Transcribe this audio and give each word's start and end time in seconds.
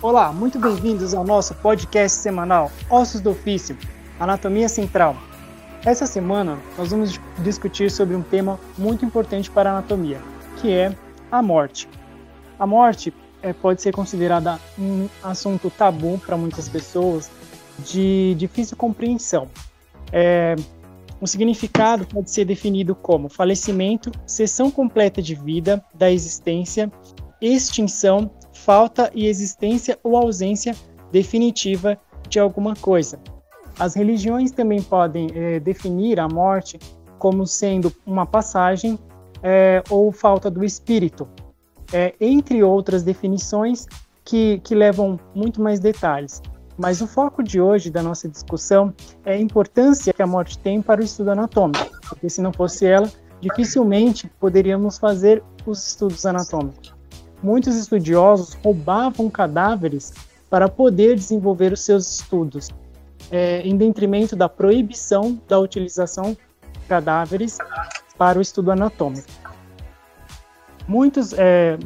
Olá, 0.00 0.32
muito 0.32 0.60
bem-vindos 0.60 1.12
ao 1.12 1.24
nosso 1.24 1.56
podcast 1.56 2.18
semanal 2.18 2.70
Ossos 2.88 3.20
do 3.20 3.30
Ofício, 3.30 3.76
Anatomia 4.20 4.68
Central. 4.68 5.16
Essa 5.84 6.06
semana 6.06 6.56
nós 6.78 6.92
vamos 6.92 7.18
discutir 7.40 7.90
sobre 7.90 8.14
um 8.14 8.22
tema 8.22 8.60
muito 8.78 9.04
importante 9.04 9.50
para 9.50 9.70
a 9.70 9.78
anatomia, 9.78 10.20
que 10.60 10.70
é 10.70 10.94
a 11.32 11.42
morte. 11.42 11.88
A 12.60 12.64
morte 12.64 13.12
é, 13.42 13.52
pode 13.52 13.82
ser 13.82 13.92
considerada 13.92 14.60
um 14.78 15.08
assunto 15.20 15.68
tabu 15.68 16.16
para 16.24 16.36
muitas 16.36 16.68
pessoas, 16.68 17.28
de 17.80 18.36
difícil 18.38 18.76
compreensão. 18.76 19.48
É, 20.12 20.54
o 21.20 21.26
significado 21.26 22.06
pode 22.06 22.30
ser 22.30 22.44
definido 22.44 22.94
como 22.94 23.28
falecimento, 23.28 24.12
cessão 24.24 24.70
completa 24.70 25.20
de 25.20 25.34
vida, 25.34 25.84
da 25.92 26.08
existência, 26.08 26.88
extinção, 27.40 28.30
falta 28.68 29.10
e 29.14 29.26
existência 29.26 29.98
ou 30.04 30.14
ausência 30.14 30.76
definitiva 31.10 31.98
de 32.28 32.38
alguma 32.38 32.76
coisa. 32.76 33.18
As 33.78 33.94
religiões 33.94 34.50
também 34.50 34.82
podem 34.82 35.30
é, 35.34 35.58
definir 35.58 36.20
a 36.20 36.28
morte 36.28 36.78
como 37.18 37.46
sendo 37.46 37.90
uma 38.04 38.26
passagem 38.26 38.98
é, 39.42 39.82
ou 39.88 40.12
falta 40.12 40.50
do 40.50 40.62
espírito, 40.62 41.26
é, 41.90 42.14
entre 42.20 42.62
outras 42.62 43.02
definições 43.02 43.86
que, 44.22 44.58
que 44.58 44.74
levam 44.74 45.18
muito 45.34 45.62
mais 45.62 45.80
detalhes. 45.80 46.42
Mas 46.76 47.00
o 47.00 47.06
foco 47.06 47.42
de 47.42 47.62
hoje 47.62 47.90
da 47.90 48.02
nossa 48.02 48.28
discussão 48.28 48.92
é 49.24 49.32
a 49.32 49.40
importância 49.40 50.12
que 50.12 50.22
a 50.22 50.26
morte 50.26 50.58
tem 50.58 50.82
para 50.82 51.00
o 51.00 51.04
estudo 51.04 51.30
anatômico, 51.30 51.88
porque 52.06 52.28
se 52.28 52.42
não 52.42 52.52
fosse 52.52 52.84
ela, 52.84 53.10
dificilmente 53.40 54.30
poderíamos 54.38 54.98
fazer 54.98 55.42
os 55.64 55.88
estudos 55.88 56.26
anatômicos. 56.26 56.97
Muitos 57.42 57.76
estudiosos 57.76 58.54
roubavam 58.54 59.30
cadáveres 59.30 60.12
para 60.50 60.68
poder 60.68 61.14
desenvolver 61.14 61.72
os 61.72 61.80
seus 61.80 62.20
estudos, 62.20 62.70
é, 63.30 63.60
em 63.60 63.76
detrimento 63.76 64.34
da 64.34 64.48
proibição 64.48 65.38
da 65.46 65.58
utilização 65.58 66.32
de 66.32 66.80
cadáveres 66.88 67.58
para 68.16 68.38
o 68.38 68.42
estudo 68.42 68.72
anatômico. 68.72 69.28
Muitos, 70.86 71.32
é, 71.34 71.78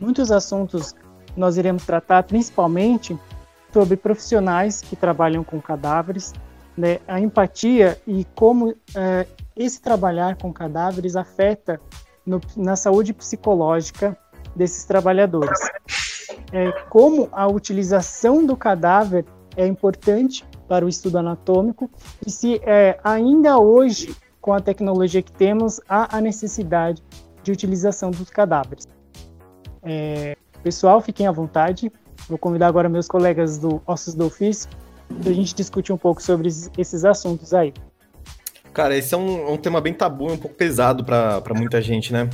muitos 0.00 0.32
assuntos 0.32 0.94
nós 1.36 1.56
iremos 1.56 1.84
tratar, 1.84 2.24
principalmente 2.24 3.18
sobre 3.72 3.96
profissionais 3.96 4.80
que 4.80 4.96
trabalham 4.96 5.44
com 5.44 5.60
cadáveres, 5.60 6.32
né, 6.76 6.98
a 7.06 7.20
empatia 7.20 8.00
e 8.06 8.26
como 8.34 8.74
é, 8.94 9.26
esse 9.56 9.80
trabalhar 9.80 10.36
com 10.36 10.52
cadáveres 10.52 11.14
afeta 11.16 11.80
no, 12.24 12.40
na 12.56 12.76
saúde 12.76 13.12
psicológica 13.12 14.16
desses 14.54 14.84
trabalhadores. 14.84 15.58
É, 16.52 16.70
como 16.88 17.28
a 17.32 17.46
utilização 17.46 18.44
do 18.44 18.56
cadáver 18.56 19.24
é 19.56 19.66
importante 19.66 20.44
para 20.68 20.84
o 20.84 20.88
estudo 20.88 21.18
anatômico 21.18 21.90
e 22.26 22.30
se 22.30 22.60
é, 22.64 22.98
ainda 23.02 23.58
hoje, 23.58 24.14
com 24.40 24.52
a 24.52 24.60
tecnologia 24.60 25.22
que 25.22 25.32
temos, 25.32 25.80
há 25.88 26.16
a 26.16 26.20
necessidade 26.20 27.02
de 27.42 27.52
utilização 27.52 28.10
dos 28.10 28.30
cadáveres. 28.30 28.86
É, 29.82 30.36
pessoal, 30.62 31.00
fiquem 31.00 31.26
à 31.26 31.32
vontade 31.32 31.90
Vou 32.28 32.38
convidar 32.38 32.68
agora 32.68 32.88
meus 32.88 33.08
colegas 33.08 33.58
do 33.58 33.82
Ossos 33.86 34.14
do 34.14 34.26
Ofício 34.26 34.70
para 35.20 35.30
a 35.30 35.34
gente 35.34 35.54
discutir 35.54 35.92
um 35.92 35.98
pouco 35.98 36.22
sobre 36.22 36.48
esses 36.48 37.04
assuntos 37.04 37.52
aí. 37.52 37.72
Cara, 38.72 38.96
esse 38.96 39.14
é 39.14 39.18
um, 39.18 39.52
um 39.52 39.56
tema 39.56 39.80
bem 39.80 39.92
tabu, 39.92 40.32
um 40.32 40.38
pouco 40.38 40.56
pesado 40.56 41.04
para 41.04 41.42
muita 41.54 41.82
gente, 41.82 42.12
né? 42.12 42.30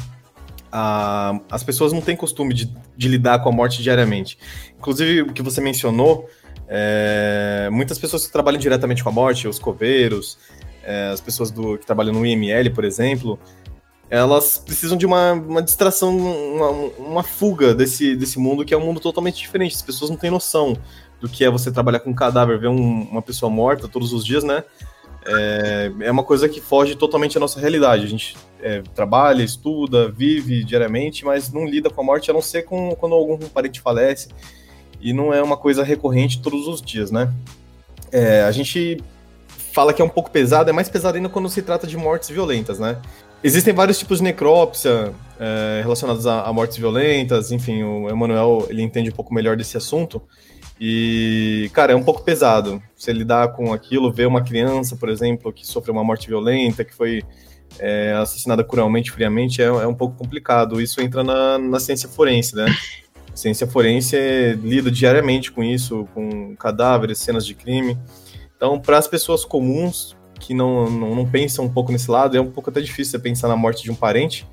Ah, 0.70 1.40
as 1.50 1.62
pessoas 1.62 1.92
não 1.92 2.00
têm 2.00 2.16
costume 2.16 2.52
de, 2.52 2.72
de, 2.96 3.08
lidar 3.08 3.38
com 3.40 3.48
a 3.48 3.52
morte 3.52 3.82
diariamente. 3.82 4.38
Inclusive, 4.78 5.22
o 5.22 5.32
que 5.32 5.42
você 5.42 5.60
mencionou, 5.60 6.28
é, 6.68 7.68
muitas 7.72 7.98
pessoas 7.98 8.26
que 8.26 8.32
trabalham 8.32 8.58
diretamente 8.58 9.02
com 9.02 9.08
a 9.08 9.12
morte, 9.12 9.48
os 9.48 9.58
coveiros, 9.58 10.38
é, 10.82 11.08
as 11.08 11.20
pessoas 11.20 11.50
do, 11.50 11.78
que 11.78 11.86
trabalham 11.86 12.12
no 12.12 12.24
IML, 12.24 12.70
por 12.70 12.84
exemplo, 12.84 13.38
elas 14.10 14.58
precisam 14.58 14.96
de 14.96 15.04
uma, 15.04 15.32
uma 15.32 15.62
distração, 15.62 16.16
uma, 16.16 16.70
uma, 16.98 17.22
fuga 17.22 17.74
desse, 17.74 18.16
desse 18.16 18.38
mundo 18.38 18.64
que 18.64 18.72
é 18.72 18.76
um 18.76 18.84
mundo 18.84 19.00
totalmente 19.00 19.38
diferente. 19.38 19.76
As 19.76 19.82
pessoas 19.82 20.10
não 20.10 20.16
têm 20.16 20.30
noção 20.30 20.76
do 21.20 21.28
que 21.28 21.44
é 21.44 21.50
você 21.50 21.70
trabalhar 21.70 22.00
com 22.00 22.10
um 22.10 22.14
cadáver, 22.14 22.58
ver 22.58 22.68
um, 22.68 23.02
uma 23.02 23.20
pessoa 23.22 23.50
morta 23.50 23.88
todos 23.88 24.12
os 24.12 24.24
dias, 24.24 24.44
né? 24.44 24.64
É, 25.28 25.92
é 26.00 26.10
uma 26.10 26.22
coisa 26.22 26.48
que 26.48 26.60
foge 26.60 26.96
totalmente 26.96 27.36
à 27.36 27.40
nossa 27.40 27.60
realidade. 27.60 28.04
A 28.04 28.08
gente 28.08 28.36
é, 28.60 28.82
trabalha, 28.94 29.42
estuda, 29.42 30.08
vive 30.08 30.64
diariamente, 30.64 31.24
mas 31.24 31.52
não 31.52 31.66
lida 31.66 31.90
com 31.90 32.00
a 32.00 32.04
morte 32.04 32.30
a 32.30 32.34
não 32.34 32.42
ser 32.42 32.62
com, 32.62 32.94
quando 32.96 33.14
algum 33.14 33.38
parente 33.48 33.80
falece. 33.80 34.28
E 35.00 35.12
não 35.12 35.32
é 35.32 35.42
uma 35.42 35.56
coisa 35.56 35.84
recorrente 35.84 36.40
todos 36.40 36.66
os 36.66 36.80
dias, 36.80 37.10
né? 37.10 37.32
É, 38.10 38.42
a 38.42 38.50
gente 38.50 39.02
fala 39.72 39.92
que 39.92 40.02
é 40.02 40.04
um 40.04 40.08
pouco 40.08 40.30
pesado, 40.30 40.70
é 40.70 40.72
mais 40.72 40.88
pesado 40.88 41.16
ainda 41.16 41.28
quando 41.28 41.48
se 41.48 41.62
trata 41.62 41.86
de 41.86 41.96
mortes 41.96 42.28
violentas, 42.30 42.78
né? 42.78 42.98
Existem 43.44 43.72
vários 43.72 43.98
tipos 43.98 44.18
de 44.18 44.24
necrópsia 44.24 45.12
é, 45.38 45.80
relacionados 45.82 46.26
a, 46.26 46.42
a, 46.42 46.52
mortes 46.52 46.76
violentas, 46.76 47.52
enfim, 47.52 47.84
o 47.84 48.08
Emanuel 48.08 48.66
ele 48.68 48.82
entende 48.82 49.10
um 49.10 49.12
pouco 49.12 49.32
melhor 49.32 49.56
desse 49.56 49.76
assunto. 49.76 50.20
E, 50.80 51.70
cara, 51.72 51.92
é 51.92 51.96
um 51.96 52.02
pouco 52.02 52.22
pesado 52.22 52.80
você 52.96 53.12
lidar 53.12 53.48
com 53.52 53.72
aquilo, 53.72 54.12
ver 54.12 54.26
uma 54.26 54.42
criança, 54.42 54.96
por 54.96 55.08
exemplo, 55.08 55.52
que 55.52 55.66
sofreu 55.66 55.92
uma 55.92 56.04
morte 56.04 56.28
violenta, 56.28 56.84
que 56.84 56.94
foi 56.94 57.22
é, 57.78 58.12
assassinada 58.12 58.62
cruelmente, 58.62 59.10
friamente, 59.10 59.60
é, 59.60 59.66
é, 59.66 59.86
um 59.86 59.94
pouco 59.94 60.16
complicado. 60.16 60.80
Isso 60.80 61.00
entra 61.00 61.24
na, 61.24 61.58
na 61.58 61.80
ciência 61.80 62.08
forense, 62.08 62.54
né? 62.54 62.66
A 63.32 63.36
ciência 63.36 63.66
forense 63.66 64.16
lida 64.62 64.90
diariamente 64.90 65.50
com 65.50 65.62
isso, 65.62 66.08
com 66.14 66.54
cadáveres, 66.56 67.18
cenas 67.18 67.44
de 67.44 67.54
crime. 67.54 67.98
Então, 68.56 68.80
para 68.80 68.98
as 68.98 69.06
pessoas 69.06 69.44
comuns, 69.44 70.16
que 70.38 70.54
não, 70.54 70.88
não, 70.90 71.14
não 71.14 71.26
pensam 71.26 71.64
um 71.64 71.68
pouco 71.68 71.92
nesse 71.92 72.10
lado, 72.10 72.36
é 72.36 72.40
um 72.40 72.50
pouco 72.50 72.70
até 72.70 72.80
difícil 72.80 73.12
você 73.12 73.18
pensar 73.18 73.48
na 73.48 73.56
morte 73.56 73.82
de 73.82 73.90
um 73.90 73.94
parente. 73.94 74.46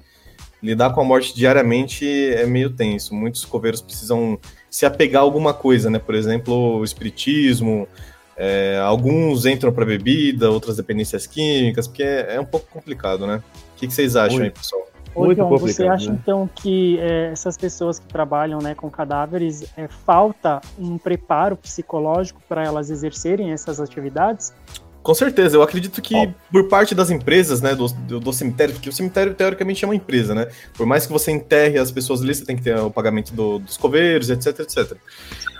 Lidar 0.66 0.92
com 0.94 1.00
a 1.00 1.04
morte 1.04 1.36
diariamente 1.36 2.08
é 2.34 2.44
meio 2.48 2.72
tenso. 2.72 3.14
Muitos 3.14 3.46
coveiros 3.46 3.82
precisam 3.82 4.40
se 4.68 4.84
apegar 4.84 5.22
a 5.22 5.24
alguma 5.24 5.54
coisa, 5.54 5.92
né? 5.92 6.00
Por 6.00 6.16
exemplo, 6.16 6.80
o 6.80 6.84
espiritismo, 6.84 7.88
é, 8.36 8.80
alguns 8.84 9.46
entram 9.46 9.72
para 9.72 9.86
bebida, 9.86 10.50
outras 10.50 10.78
dependências 10.78 11.28
químicas, 11.28 11.88
porque 11.88 12.02
é, 12.02 12.36
é, 12.36 12.40
um 12.40 12.46
pouco 12.46 12.66
complicado, 12.72 13.28
né? 13.28 13.44
O 13.76 13.80
que, 13.80 13.86
que 13.86 13.94
vocês 13.94 14.16
acham 14.16 14.40
Muito. 14.40 14.44
aí, 14.46 14.52
pessoal? 14.52 14.88
Muito 15.16 15.38
João, 15.38 15.58
você 15.58 15.88
acha 15.88 16.12
né? 16.12 16.18
então 16.20 16.50
que 16.54 17.00
é, 17.00 17.32
essas 17.32 17.56
pessoas 17.56 18.00
que 18.00 18.08
trabalham 18.08 18.60
né, 18.60 18.74
com 18.74 18.90
cadáveres 18.90 19.64
é, 19.78 19.88
falta 19.88 20.60
um 20.78 20.98
preparo 20.98 21.56
psicológico 21.56 22.42
para 22.50 22.66
elas 22.66 22.90
exercerem 22.90 23.52
essas 23.52 23.80
atividades? 23.80 24.52
Com 25.06 25.14
certeza, 25.14 25.56
eu 25.56 25.62
acredito 25.62 26.02
que 26.02 26.16
oh. 26.16 26.34
por 26.52 26.68
parte 26.68 26.96
das 26.96 27.12
empresas, 27.12 27.62
né, 27.62 27.76
do, 27.76 27.88
do, 27.88 28.20
do, 28.20 28.34
cemitério, 28.34 28.74
porque 28.74 28.90
o 28.90 28.92
cemitério 28.92 29.36
teoricamente 29.36 29.86
é 29.86 29.88
uma 29.88 29.94
empresa, 29.94 30.34
né? 30.34 30.48
Por 30.74 30.88
mais 30.88 31.06
que 31.06 31.14
você 31.14 31.32
enterre 31.32 31.78
as 31.78 31.92
pessoas 31.92 32.24
ali, 32.24 32.34
você 32.34 32.44
tem 32.44 32.56
que 32.56 32.64
ter 32.64 32.76
o 32.76 32.90
pagamento 32.90 33.32
do, 33.32 33.60
dos 33.60 33.78
coveiros, 33.78 34.32
etc, 34.32 34.62
etc. 34.62 34.98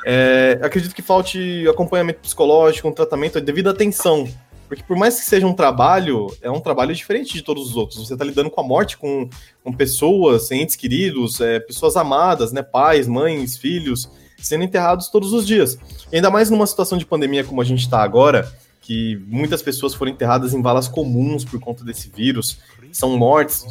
É, 0.04 0.60
acredito 0.64 0.96
que 0.96 1.04
falte 1.04 1.64
acompanhamento 1.70 2.22
psicológico, 2.22 2.88
um 2.88 2.92
tratamento, 2.92 3.40
devido 3.40 3.70
atenção. 3.70 4.28
Porque 4.68 4.82
por 4.82 4.98
mais 4.98 5.20
que 5.20 5.26
seja 5.28 5.46
um 5.46 5.54
trabalho, 5.54 6.26
é 6.42 6.50
um 6.50 6.60
trabalho 6.60 6.96
diferente 6.96 7.32
de 7.32 7.44
todos 7.44 7.70
os 7.70 7.76
outros. 7.76 8.08
Você 8.08 8.14
está 8.14 8.26
lidando 8.26 8.50
com 8.50 8.62
a 8.62 8.64
morte, 8.64 8.98
com, 8.98 9.30
com 9.64 9.72
pessoas, 9.72 10.50
entes 10.50 10.76
queridos, 10.76 11.40
é, 11.40 11.60
pessoas 11.60 11.96
amadas, 11.96 12.52
né? 12.52 12.64
Pais, 12.64 13.08
mães, 13.08 13.58
filhos, 13.58 14.10
sendo 14.40 14.64
enterrados 14.64 15.08
todos 15.10 15.34
os 15.34 15.46
dias. 15.46 15.78
E 16.12 16.16
ainda 16.16 16.32
mais 16.32 16.50
numa 16.50 16.66
situação 16.66 16.98
de 16.98 17.06
pandemia 17.06 17.44
como 17.44 17.62
a 17.62 17.64
gente 17.64 17.82
está 17.82 18.02
agora, 18.02 18.52
que 18.86 19.20
muitas 19.28 19.64
pessoas 19.64 19.96
foram 19.96 20.12
enterradas 20.12 20.54
em 20.54 20.62
valas 20.62 20.88
comuns 20.88 21.44
por 21.44 21.60
conta 21.60 21.84
desse 21.84 22.08
vírus. 22.08 22.60
São 22.92 23.18
mortes 23.18 23.66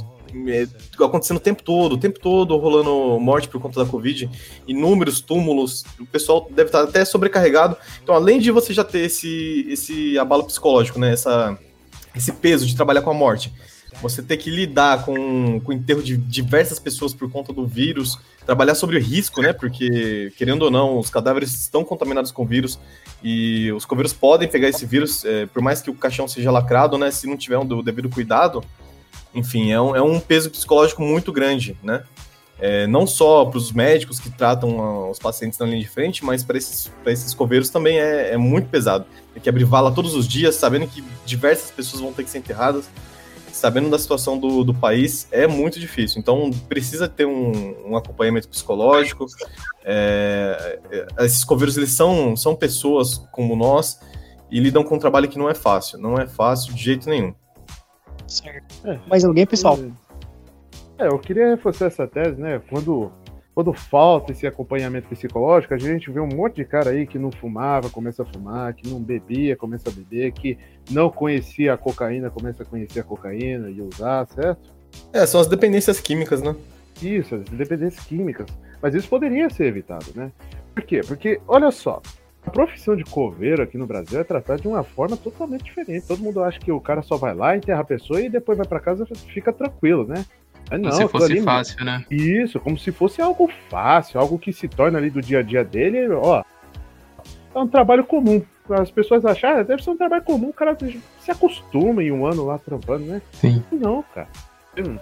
é, 0.49 0.67
acontecendo 0.99 1.37
o 1.37 1.41
tempo 1.41 1.63
todo, 1.63 1.93
o 1.93 1.99
tempo 1.99 2.19
todo 2.19 2.57
rolando 2.57 3.21
morte 3.21 3.47
por 3.47 3.61
conta 3.61 3.85
da 3.85 3.89
Covid, 3.89 4.29
inúmeros 4.67 5.21
túmulos, 5.21 5.85
o 6.01 6.05
pessoal 6.05 6.49
deve 6.51 6.69
estar 6.69 6.83
até 6.83 7.05
sobrecarregado. 7.05 7.77
Então, 8.03 8.13
além 8.13 8.41
de 8.41 8.51
você 8.51 8.75
já 8.75 8.83
ter 8.83 9.03
esse, 9.03 9.65
esse 9.69 10.19
abalo 10.19 10.43
psicológico, 10.43 10.99
né, 10.99 11.13
essa, 11.13 11.57
esse 12.17 12.33
peso 12.33 12.67
de 12.67 12.75
trabalhar 12.75 13.03
com 13.03 13.11
a 13.11 13.15
morte, 13.15 13.53
você 14.05 14.23
ter 14.23 14.37
que 14.37 14.51
lidar 14.51 15.05
com, 15.05 15.59
com 15.61 15.73
o 15.73 15.75
enterro 15.75 16.03
de 16.03 16.17
diversas 16.17 16.79
pessoas 16.79 17.15
por 17.15 17.31
conta 17.31 17.53
do 17.53 17.67
vírus, 17.67 18.19
trabalhar 18.45 18.75
sobre 18.75 18.97
o 18.97 19.01
risco, 19.01 19.41
né? 19.41 19.53
Porque, 19.53 20.33
querendo 20.37 20.63
ou 20.63 20.71
não, 20.71 20.99
os 20.99 21.09
cadáveres 21.09 21.55
estão 21.55 21.83
contaminados 21.83 22.31
com 22.31 22.47
vírus 22.47 22.79
e 23.23 23.73
os 23.73 23.85
coveiros 23.85 24.13
podem 24.13 24.49
pegar 24.49 24.69
esse 24.69 24.85
vírus, 24.85 25.25
é, 25.25 25.47
por 25.47 25.63
mais 25.63 25.81
que 25.81 25.91
o 25.91 25.95
caixão 25.95 26.29
seja 26.29 26.51
lacrado, 26.51 26.99
né? 26.99 27.11
Se 27.11 27.27
não 27.27 27.37
tiver 27.37 27.59
um 27.59 27.83
devido 27.83 28.09
cuidado, 28.11 28.63
enfim, 29.35 29.73
é 29.73 29.81
um, 29.81 29.97
é 29.97 30.03
um 30.03 30.21
peso 30.21 30.51
psicológico 30.51 31.03
muito 31.03 31.33
grande, 31.33 31.77
né? 31.83 32.05
É, 32.61 32.87
não 32.87 33.07
só 33.07 33.45
para 33.47 33.59
os 33.59 33.73
médicos 33.73 34.21
que 34.21 34.31
tratam 34.31 35.11
os 35.11 35.19
pacientes 35.19 35.59
na 35.59 35.67
linha 35.67 35.81
de 35.81 35.89
frente, 35.89 36.25
mas 36.25 36.45
para 36.45 36.57
esses, 36.57 36.91
esses 37.07 37.35
coveiros 37.35 37.69
também 37.69 37.99
é, 37.99 38.33
é 38.33 38.37
muito 38.37 38.69
pesado. 38.69 39.07
Tem 39.33 39.43
que 39.43 39.49
abrir 39.49 39.65
vala 39.65 39.91
todos 39.91 40.15
os 40.15 40.29
dias, 40.29 40.55
sabendo 40.55 40.87
que 40.87 41.03
diversas 41.27 41.71
pessoas 41.71 42.01
vão 42.01 42.13
ter 42.13 42.23
que 42.23 42.31
ser 42.31 42.39
enterradas. 42.39 42.89
Sabendo 43.65 43.89
da 43.89 43.99
situação 43.99 44.39
do, 44.39 44.63
do 44.63 44.75
país, 44.75 45.27
é 45.33 45.47
muito 45.47 45.81
difícil. 45.81 46.21
Então, 46.21 46.51
precisa 46.69 47.09
ter 47.09 47.25
um, 47.25 47.93
um 47.93 47.97
acompanhamento 47.97 48.47
psicológico. 48.47 49.25
É, 49.83 50.79
é, 50.91 51.25
esses 51.25 51.43
coveiros, 51.45 51.75
eles 51.79 51.91
são, 51.91 52.37
são 52.37 52.55
pessoas 52.55 53.17
como 53.33 53.57
nós 53.57 53.99
e 54.51 54.61
lidam 54.61 54.85
com 54.85 54.97
um 54.97 54.99
trabalho 54.99 55.31
que 55.31 55.39
não 55.39 55.49
é 55.49 55.55
fácil. 55.55 55.99
Não 55.99 56.19
é 56.19 56.27
fácil 56.27 56.75
de 56.75 56.83
jeito 56.85 57.09
nenhum. 57.09 57.35
Certo. 58.27 58.87
É. 58.87 59.01
Mais 59.09 59.25
alguém, 59.25 59.47
pessoal? 59.47 59.79
É, 60.99 61.07
eu 61.07 61.19
queria 61.19 61.49
reforçar 61.49 61.87
essa 61.87 62.07
tese, 62.07 62.39
né? 62.39 62.61
Quando 62.69 63.11
quando 63.55 63.73
falta 63.73 64.33
esse 64.33 64.47
acompanhamento 64.47 65.09
psicológico, 65.09 65.73
a 65.73 65.79
gente 65.79 66.11
vê 66.11 66.19
um 66.19 66.27
monte 66.27 66.57
de 66.57 66.65
cara 66.65 66.91
aí 66.91 67.07
que 67.07 67.19
não 67.19 67.31
fumava, 67.31 67.89
começa 67.89 68.23
a 68.25 68.27
fumar, 68.27 68.75
que 68.75 68.89
não 68.91 69.01
bebia, 69.01 69.57
começa 69.57 69.89
a 69.89 69.93
beber, 69.93 70.33
que 70.33 70.59
não 70.91 71.09
conhecia 71.09 71.73
a 71.73 71.77
cocaína, 71.79 72.31
começa 72.31 72.65
a 72.65 72.67
conhecer 72.67 73.01
a 73.01 73.05
cocaína 73.05 73.71
e 73.71 73.81
usar, 73.81 74.27
certo? 74.27 74.75
É, 75.13 75.25
são 75.25 75.41
as 75.41 75.47
dependências 75.47 76.01
químicas, 76.01 76.43
né? 76.43 76.57
Isso, 77.01 77.37
as 77.37 77.45
dependências 77.45 78.05
químicas. 78.05 78.47
Mas 78.83 78.95
isso 78.95 79.09
poderia 79.09 79.49
ser 79.49 79.67
evitado, 79.67 80.07
né? 80.17 80.33
Por 80.75 80.83
quê? 80.83 81.01
Porque, 81.07 81.41
olha 81.47 81.71
só, 81.71 82.03
a 82.45 82.51
profissão 82.51 82.97
de 82.97 83.05
coveiro 83.05 83.63
aqui 83.63 83.79
no 83.79 83.87
Brasil 83.87 84.21
é 84.21 84.25
tratada 84.25 84.61
de 84.61 84.67
uma 84.67 84.83
forma 84.83 85.17
totalmente 85.17 85.65
diferente. 85.65 86.07
Todo 86.07 86.23
mundo 86.23 86.43
acha 86.43 86.59
que 86.59 86.73
o 86.73 86.81
cara 86.81 87.03
só 87.03 87.17
vai 87.17 87.35
lá, 87.35 87.57
enterra 87.57 87.81
a 87.81 87.85
pessoa 87.85 88.21
e 88.21 88.29
depois 88.29 88.59
vai 88.59 88.67
para 88.67 88.81
casa 88.81 89.07
e 89.09 89.33
fica 89.33 89.53
tranquilo, 89.53 90.05
né? 90.07 90.25
Ah, 90.71 90.79
não, 90.79 90.91
como 90.91 91.03
se 91.03 91.09
fosse 91.09 91.33
ali, 91.33 91.43
fácil, 91.43 91.85
né? 91.85 92.05
Isso, 92.11 92.59
como 92.61 92.79
se 92.79 92.91
fosse 92.91 93.21
algo 93.21 93.51
fácil, 93.69 94.19
algo 94.19 94.39
que 94.39 94.53
se 94.53 94.67
torna 94.69 94.99
ali 94.99 95.11
do 95.11 95.21
dia 95.21 95.41
a 95.41 95.43
dia 95.43 95.65
dele, 95.65 96.09
ó. 96.11 96.43
É 97.55 97.59
um 97.59 97.69
trabalho 97.69 98.05
comum. 98.05 98.43
As 98.71 98.91
pessoas 98.91 99.25
acharem, 99.25 99.61
ah, 99.61 99.63
deve 99.63 99.85
ser 99.85 99.91
um 99.91 99.97
trabalho 99.97 100.23
comum, 100.23 100.49
o 100.49 100.53
cara 100.53 100.77
se 101.21 101.31
acostuma 101.31 102.03
em 102.03 102.11
um 102.11 102.27
ano 102.27 102.47
lá 102.47 102.59
trampando, 102.59 103.05
né? 103.05 103.21
Sim. 103.33 103.63
Não, 103.71 104.03
cara. 104.15 104.29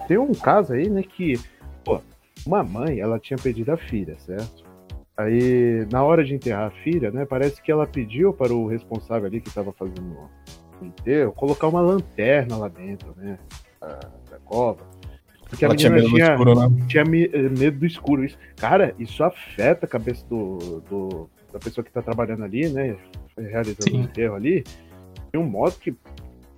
Tem 0.09 0.19
um 0.19 0.35
caso 0.35 0.73
aí, 0.73 0.91
né, 0.91 1.03
que, 1.03 1.41
pô, 1.85 2.01
uma 2.45 2.63
mãe, 2.63 3.01
ela 3.01 3.19
tinha 3.19 3.39
pedido 3.39 3.73
a 3.73 3.77
filha, 3.77 4.19
certo? 4.19 4.65
Aí, 5.17 5.87
na 5.91 6.03
hora 6.03 6.25
de 6.25 6.35
enterrar 6.35 6.67
a 6.67 6.83
filha, 6.83 7.11
né, 7.11 7.25
parece 7.25 7.63
que 7.63 7.71
ela 7.71 7.87
pediu 7.87 8.33
para 8.33 8.53
o 8.53 8.67
responsável 8.67 9.27
ali 9.27 9.41
que 9.41 9.49
estava 9.49 9.73
fazendo 9.73 10.17
o 10.81 10.85
enterro 10.85 11.33
colocar 11.33 11.69
uma 11.69 11.81
lanterna 11.81 12.57
lá 12.57 12.69
dentro, 12.69 13.15
né, 13.17 13.39
da, 13.81 14.01
da 14.31 14.39
cova. 14.45 14.85
Porque 15.53 15.67
Ela 15.67 15.75
a 15.75 15.77
menina 15.77 16.01
tinha 16.01 16.03
medo, 16.03 16.15
tinha, 16.15 16.27
do 16.27 16.33
escuro, 16.33 16.55
né? 16.55 16.87
tinha 16.89 17.03
eh, 17.03 17.49
medo 17.51 17.79
do 17.79 17.87
escuro. 17.87 18.25
Isso, 18.25 18.39
cara, 18.57 18.95
isso 18.99 19.23
afeta 19.23 19.85
a 19.85 19.89
cabeça 19.89 20.25
do, 20.27 20.83
do 20.89 21.31
da 21.53 21.59
pessoa 21.59 21.85
que 21.85 21.93
tá 21.93 22.01
trabalhando 22.01 22.43
ali, 22.43 22.71
né? 22.71 22.97
Realizando 23.37 23.93
o 23.93 24.01
enterro 24.01 24.35
ali. 24.35 24.65
De 25.31 25.39
um 25.39 25.45
modo 25.45 25.75
que 25.75 25.95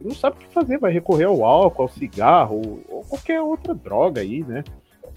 não 0.01 0.15
sabe 0.15 0.37
o 0.37 0.39
que 0.39 0.55
fazer, 0.55 0.79
vai 0.79 0.93
recorrer 0.93 1.25
ao 1.25 1.45
álcool, 1.45 1.83
ao 1.83 1.89
cigarro, 1.89 2.85
ou 2.89 3.03
qualquer 3.03 3.41
outra 3.41 3.75
droga 3.75 4.21
aí, 4.21 4.45
né? 4.45 4.63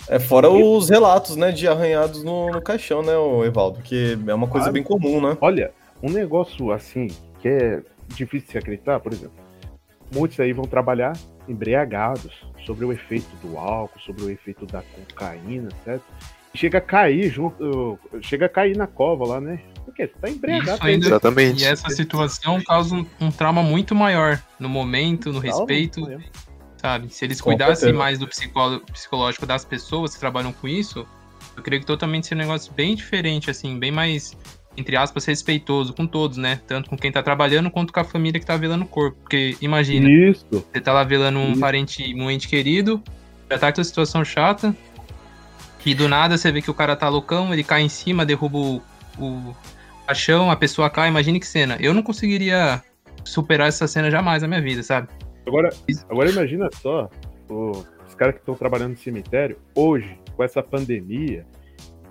É 0.09 0.17
fora 0.17 0.47
e... 0.47 0.63
os 0.63 0.89
relatos, 0.89 1.35
né, 1.35 1.51
de 1.51 1.67
arranhados 1.67 2.23
no, 2.23 2.49
no 2.49 2.61
caixão, 2.61 3.03
né, 3.03 3.15
o 3.15 3.45
Evaldo? 3.45 3.79
Que 3.83 4.17
é 4.25 4.33
uma 4.33 4.47
coisa 4.47 4.69
ah, 4.69 4.71
bem 4.71 4.81
comum, 4.81 5.21
né? 5.21 5.37
Olha, 5.39 5.71
um 6.01 6.09
negócio 6.09 6.71
assim, 6.71 7.09
que 7.41 7.47
é 7.47 7.81
difícil 8.07 8.47
de 8.47 8.51
se 8.53 8.57
acreditar, 8.57 8.99
por 8.99 9.13
exemplo, 9.13 9.37
muitos 10.11 10.39
aí 10.39 10.51
vão 10.51 10.65
trabalhar 10.65 11.13
embriagados 11.47 12.33
sobre 12.65 12.85
o 12.85 12.91
efeito 12.91 13.35
do 13.37 13.57
álcool, 13.57 13.99
sobre 13.99 14.23
o 14.23 14.29
efeito 14.29 14.65
da 14.65 14.81
cocaína, 14.81 15.69
certo? 15.83 16.03
chega 16.57 16.79
a 16.79 16.81
cair 16.81 17.29
junto, 17.29 17.99
chega 18.21 18.47
a 18.47 18.49
cair 18.49 18.75
na 18.75 18.87
cova 18.87 19.25
lá, 19.25 19.39
né? 19.39 19.61
Porque 19.85 20.07
tá 20.07 20.29
embriagado. 20.29 20.83
Ainda, 20.83 21.05
Exatamente. 21.05 21.63
E 21.63 21.65
essa 21.65 21.89
situação 21.89 22.61
causa 22.61 22.95
um, 22.95 23.05
um, 23.21 23.31
trauma 23.31 23.61
muito 23.61 23.93
maior 23.93 24.41
no 24.59 24.67
momento, 24.67 25.31
no 25.31 25.39
respeito, 25.39 26.05
sabe? 26.77 27.13
Se 27.13 27.23
eles 27.23 27.39
cuidassem 27.39 27.93
mais 27.93 28.19
do 28.19 28.27
psicológico 28.27 29.45
das 29.45 29.63
pessoas 29.63 30.13
que 30.15 30.19
trabalham 30.19 30.51
com 30.51 30.67
isso, 30.67 31.07
eu 31.55 31.63
creio 31.63 31.79
que 31.81 31.87
totalmente 31.87 32.27
seria 32.27 32.43
um 32.43 32.47
negócio 32.47 32.73
bem 32.73 32.95
diferente, 32.95 33.49
assim, 33.49 33.79
bem 33.79 33.91
mais 33.91 34.35
entre 34.77 34.95
aspas, 34.95 35.25
respeitoso 35.25 35.91
com 35.91 36.05
todos, 36.05 36.37
né? 36.37 36.61
Tanto 36.67 36.89
com 36.89 36.95
quem 36.95 37.11
tá 37.11 37.23
trabalhando 37.23 37.71
quanto 37.71 37.91
com 37.91 37.99
a 37.99 38.03
família 38.03 38.39
que 38.39 38.45
tá 38.45 38.55
velando 38.55 38.85
o 38.85 38.87
corpo. 38.87 39.17
Porque 39.21 39.57
imagina, 39.59 40.07
Isso. 40.07 40.45
você 40.51 40.79
tá 40.79 40.93
lá 40.93 41.03
velando 41.03 41.39
um 41.39 41.51
Isso. 41.51 41.59
parente, 41.59 42.13
um 42.15 42.29
ente 42.29 42.47
querido, 42.47 43.01
já 43.49 43.57
tá 43.57 43.73
com 43.73 43.81
a 43.81 43.83
situação 43.83 44.23
chata, 44.23 44.75
e 45.83 45.95
do 45.95 46.09
nada 46.09 46.37
você 46.37 46.51
vê 46.51 46.61
que 46.61 46.69
o 46.69 46.73
cara 46.73 46.97
tá 46.97 47.07
loucão, 47.07 47.53
ele 47.53 47.63
cai 47.63 47.81
em 47.81 47.87
cima, 47.87 48.25
derruba 48.25 48.57
o, 48.57 48.81
o 49.17 49.55
caixão, 50.05 50.51
a 50.51 50.55
pessoa 50.57 50.89
cai, 50.89 51.07
imagine 51.07 51.39
que 51.39 51.47
cena. 51.47 51.77
Eu 51.79 51.93
não 51.93 52.03
conseguiria 52.03 52.83
superar 53.23 53.69
essa 53.69 53.87
cena 53.87 54.11
jamais 54.11 54.41
na 54.41 54.49
minha 54.49 54.61
vida, 54.61 54.83
sabe? 54.83 55.07
Agora, 55.45 55.69
agora 56.09 56.29
imagina 56.29 56.67
só, 56.73 57.09
os 57.49 58.15
caras 58.15 58.35
que 58.35 58.41
estão 58.41 58.53
trabalhando 58.53 58.91
no 58.91 58.97
cemitério, 58.97 59.57
hoje, 59.73 60.19
com 60.35 60.43
essa 60.43 60.61
pandemia, 60.61 61.45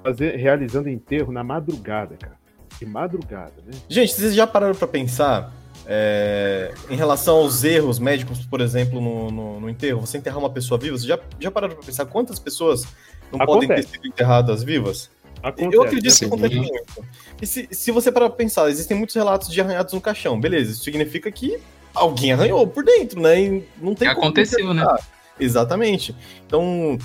fazer, 0.03 0.37
realizando 0.37 0.89
enterro 0.89 1.31
na 1.31 1.45
madrugada, 1.45 2.17
cara 2.17 2.46
de 2.79 2.87
madrugada, 2.87 3.55
né? 3.67 3.73
Gente, 3.89 4.13
vocês 4.13 4.35
já 4.35 4.47
pararam 4.47 4.75
para 4.75 4.87
pensar 4.87 5.53
é, 5.87 6.73
em 6.91 6.97
relação 6.97 7.37
aos 7.37 7.65
erros 7.65 7.99
médicos, 7.99 8.45
por 8.45 8.61
exemplo, 8.61 9.01
no, 9.01 9.31
no, 9.31 9.61
no, 9.61 9.71
enterro? 9.71 10.01
Você 10.01 10.19
enterrar 10.19 10.39
uma 10.39 10.51
pessoa 10.51 10.79
viva, 10.79 10.97
você 10.97 11.07
já, 11.07 11.19
já 11.39 11.51
pararam 11.51 11.75
para 11.75 11.85
pensar 11.85 12.07
quantas 12.07 12.39
pessoas 12.39 12.85
não 13.33 13.41
Acontece. 13.41 13.69
podem 13.69 13.69
ter 13.69 13.89
sido 13.89 14.07
enterradas 14.07 14.63
vivas? 14.63 15.11
Acontece. 15.43 15.77
Eu 15.77 15.83
acredito 15.83 16.19
que 16.19 16.25
acontece 16.25 16.55
muito. 16.57 17.05
E 17.41 17.47
se, 17.47 17.69
se 17.71 17.91
você 17.91 18.11
parar 18.11 18.29
pra 18.29 18.37
pensar, 18.37 18.69
existem 18.69 18.97
muitos 18.97 19.15
relatos 19.15 19.49
de 19.49 19.61
arranhados 19.61 19.93
no 19.93 20.01
caixão, 20.01 20.41
beleza, 20.41 20.73
isso 20.73 20.83
significa 20.83 21.31
que 21.31 21.59
alguém 21.95 22.33
arranhou 22.33 22.67
por 22.67 22.85
dentro, 22.85 23.21
né? 23.21 23.41
E 23.41 23.65
não 23.81 23.95
tem 23.95 24.09
como 24.09 24.27
aconteceu, 24.27 24.75
né? 24.75 24.85
Exatamente. 25.39 26.17
Então, 26.47 26.99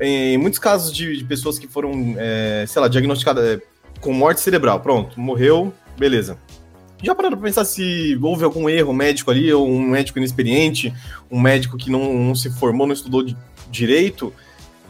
em 0.00 0.36
muitos 0.38 0.58
casos 0.58 0.92
de, 0.92 1.16
de 1.16 1.24
pessoas 1.24 1.58
que 1.58 1.68
foram, 1.68 2.14
é, 2.18 2.64
sei 2.66 2.80
lá, 2.80 2.88
diagnosticadas 2.88 3.60
com 4.00 4.12
morte 4.12 4.40
cerebral. 4.40 4.80
Pronto, 4.80 5.18
morreu, 5.20 5.72
beleza. 5.98 6.38
Já 7.02 7.14
pararam 7.14 7.36
pra 7.36 7.46
pensar 7.46 7.64
se 7.64 8.18
houve 8.22 8.44
algum 8.44 8.68
erro 8.68 8.92
médico 8.92 9.30
ali, 9.30 9.52
ou 9.52 9.68
um 9.68 9.80
médico 9.80 10.18
inexperiente, 10.18 10.92
um 11.30 11.40
médico 11.40 11.76
que 11.76 11.90
não, 11.90 12.14
não 12.14 12.34
se 12.34 12.50
formou, 12.58 12.86
não 12.86 12.94
estudou 12.94 13.22
de 13.22 13.36
direito, 13.70 14.32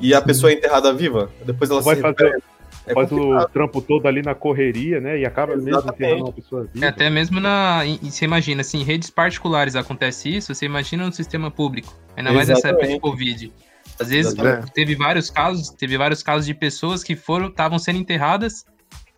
e 0.01 0.15
a 0.15 0.23
pessoa 0.23 0.53
é 0.53 0.55
enterrada 0.55 0.93
viva? 0.93 1.31
Depois 1.45 1.71
ela 1.71 1.81
Vai 1.81 1.97
se 1.97 2.03
fazer, 2.03 2.43
é 2.87 2.95
faz 2.95 3.09
complicado. 3.09 3.45
o 3.45 3.49
trampo 3.49 3.83
todo 3.83 4.07
ali 4.07 4.23
na 4.23 4.35
correria, 4.35 5.01
né? 5.01 5.19
E 5.19 5.27
acaba 5.27 5.55
Exatamente. 5.55 5.77
mesmo 5.77 5.91
enterrando 5.91 6.25
uma 6.25 6.33
pessoa 6.33 6.69
viva. 6.73 6.87
É, 6.87 6.89
até 6.89 7.11
mesmo 7.11 7.41
na. 7.41 7.83
Você 8.03 8.25
imagina, 8.25 8.61
assim, 8.61 8.81
em 8.81 8.85
redes 8.85 9.11
particulares 9.11 9.75
acontece 9.75 10.37
isso, 10.37 10.55
você 10.55 10.67
imagina 10.67 11.05
no 11.05 11.13
sistema 11.13 11.51
público. 11.51 11.93
Ainda 12.17 12.33
mais 12.33 12.49
nessa 12.49 12.69
época 12.69 12.87
de 12.87 13.01
Covid. 13.01 13.53
Às 13.99 14.09
vezes 14.11 14.35
teve 14.73 14.95
vários 14.95 15.31
casos, 15.31 15.71
teve 15.71 15.97
vários 15.97 16.23
casos 16.23 16.47
de 16.47 16.55
pessoas 16.55 17.03
que 17.03 17.17
foram, 17.17 17.49
estavam 17.49 17.79
sendo 17.79 17.99
enterradas 17.99 18.65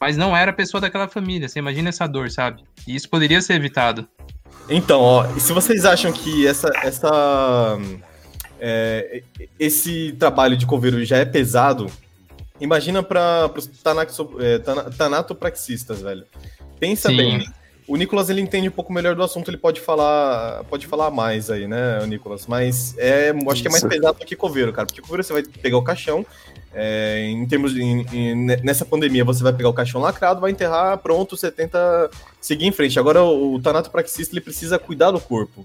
mas 0.01 0.17
não 0.17 0.37
era 0.37 0.53
pessoa 0.53 0.81
daquela 0.81 1.09
família. 1.09 1.49
Você 1.49 1.59
imagina 1.59 1.89
essa 1.89 2.07
dor, 2.07 2.31
sabe? 2.31 2.63
E 2.87 2.95
isso 2.95 3.09
poderia 3.09 3.41
ser 3.41 3.55
evitado. 3.55 4.09
Então, 4.69 5.01
ó, 5.01 5.27
se 5.39 5.53
vocês 5.53 5.85
acham 5.85 6.13
que 6.13 6.47
essa, 6.47 6.71
essa 6.83 7.79
é, 8.61 9.23
esse 9.59 10.15
trabalho 10.19 10.57
de 10.57 10.67
coveiro 10.67 11.05
já 11.05 11.17
é 11.17 11.25
pesado, 11.25 11.91
imagina 12.61 13.03
para 13.03 13.51
os 13.57 13.71
é, 14.41 14.59
tanatopraxistas, 14.97 16.03
velho. 16.03 16.25
Pensa 16.79 17.09
Sim. 17.09 17.17
bem. 17.17 17.47
O 17.87 17.97
Nicolas 17.97 18.29
ele 18.29 18.43
entende 18.43 18.69
um 18.69 18.73
pouco 18.73 18.93
melhor 18.93 19.15
do 19.15 19.23
assunto, 19.23 19.49
ele 19.49 19.57
pode 19.57 19.81
falar, 19.81 20.63
pode 20.65 20.87
falar 20.87 21.11
mais 21.11 21.51
aí, 21.51 21.67
né, 21.67 22.05
Nicolas? 22.07 22.47
Mas 22.47 22.95
é, 22.99 23.33
acho 23.51 23.63
que 23.63 23.69
é 23.69 23.71
mais 23.71 23.83
pesado 23.83 24.19
do 24.19 24.27
que 24.27 24.37
coveiro, 24.37 24.75
cara. 24.75 24.87
Porque 24.87 25.01
coveiro 25.01 25.25
você 25.25 25.33
vai 25.33 25.43
pegar 25.43 25.79
o 25.79 25.83
caixão, 25.83 26.25
é, 26.75 27.25
em 27.27 27.47
termos 27.47 27.73
de, 27.73 27.83
em, 27.83 28.35
nessa 28.63 28.85
pandemia, 28.85 29.25
você 29.25 29.43
vai 29.43 29.53
pegar 29.53 29.69
o 29.69 29.75
caixão 29.75 30.01
lacrado, 30.01 30.41
vai 30.41 30.51
enterrar, 30.51 30.99
pronto, 30.99 31.37
você 31.37 31.51
tenta 31.51 32.11
seguir 32.41 32.67
em 32.67 32.73
frente. 32.73 32.99
Agora, 32.99 33.23
o, 33.23 33.55
o 33.55 33.63
tanatopraxista 33.63 34.35
ele 34.35 34.41
precisa 34.41 34.79
cuidar 34.79 35.11
do 35.11 35.21
corpo. 35.21 35.65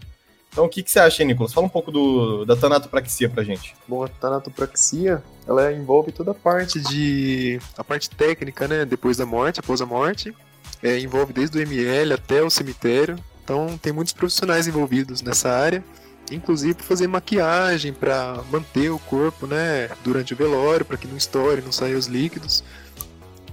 Então, 0.52 0.66
o 0.66 0.70
que, 0.70 0.84
que 0.84 0.92
você 0.92 1.00
acha, 1.00 1.24
Nicolas? 1.24 1.52
Fala 1.52 1.66
um 1.66 1.70
pouco 1.70 1.92
do, 1.92 2.46
da 2.46 2.56
tanatopraxia 2.56 3.28
pra 3.28 3.44
gente. 3.44 3.76
Bom, 3.88 4.04
a 4.04 4.08
tanatopraxia, 4.08 5.24
ela 5.48 5.74
envolve 5.74 6.12
toda 6.12 6.30
a 6.32 6.36
parte 6.36 6.80
de... 6.80 7.60
a 7.76 7.84
parte 7.84 8.10
técnica, 8.10 8.68
né? 8.68 8.86
Depois 8.86 9.18
da 9.18 9.26
morte, 9.26 9.60
após 9.60 9.82
a 9.82 9.86
morte. 9.86 10.34
É, 10.82 11.00
envolve 11.00 11.34
desde 11.34 11.58
o 11.58 11.62
ML 11.62 12.14
até 12.14 12.44
o 12.44 12.52
cemitério. 12.52 13.18
Então, 13.44 13.78
tem 13.80 13.92
muitos 13.92 14.14
profissionais 14.14 14.68
envolvidos 14.68 15.24
nessa 15.24 15.50
área 15.50 15.84
inclusive 16.32 16.82
fazer 16.82 17.08
maquiagem 17.08 17.94
para 17.94 18.42
manter 18.52 18.90
o 18.90 19.00
corpo, 19.00 19.46
né, 19.46 19.90
durante 20.04 20.34
o 20.34 20.38
velório, 20.38 20.86
para 20.86 20.98
que 20.98 21.08
não 21.08 21.18
estoure, 21.18 21.62
não 21.62 21.72
saia 21.72 21.98
os 21.98 22.08
líquidos. 22.08 22.64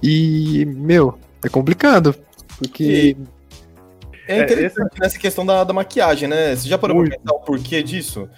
E, 0.01 0.65
meu, 0.65 1.17
é 1.43 1.49
complicado, 1.49 2.15
porque 2.57 3.15
é 4.27 4.39
interessante 4.39 4.95
é, 4.95 4.99
nessa 5.01 5.19
questão 5.19 5.45
da, 5.45 5.63
da, 5.63 5.73
maquiagem, 5.73 6.27
né? 6.27 6.55
Você 6.55 6.67
já 6.67 6.77
parou 6.77 7.03
para 7.03 7.17
pensar 7.17 7.33
o 7.33 7.39
porquê 7.39 7.83
disso? 7.83 8.29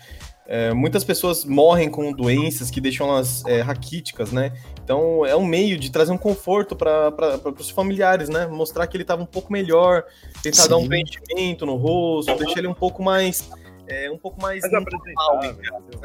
É, 0.45 0.73
muitas 0.73 1.03
pessoas 1.03 1.45
morrem 1.45 1.89
com 1.89 2.11
doenças 2.11 2.69
que 2.69 2.81
deixam 2.81 3.09
elas 3.09 3.45
é, 3.45 3.61
raquíticas, 3.61 4.31
né? 4.31 4.51
Então 4.83 5.25
é 5.25 5.35
um 5.35 5.45
meio 5.45 5.77
de 5.77 5.89
trazer 5.89 6.11
um 6.11 6.17
conforto 6.17 6.75
para 6.75 7.13
os 7.57 7.69
familiares, 7.69 8.27
né? 8.27 8.45
Mostrar 8.47 8.87
que 8.87 8.97
ele 8.97 9.03
estava 9.03 9.21
um 9.21 9.25
pouco 9.25 9.53
melhor, 9.53 10.03
tentar 10.41 10.63
Sim. 10.63 10.69
dar 10.69 10.77
um 10.77 10.87
preenchimento 10.87 11.65
no 11.65 11.75
rosto, 11.75 12.35
deixar 12.35 12.59
ele 12.59 12.67
um 12.67 12.73
pouco 12.73 13.01
mais 13.01 13.49
é 13.93 14.11
um 14.11 14.17
pouco 14.17 14.41
mais. 14.41 14.61
mais 14.61 14.73
apresentável. 14.73 15.55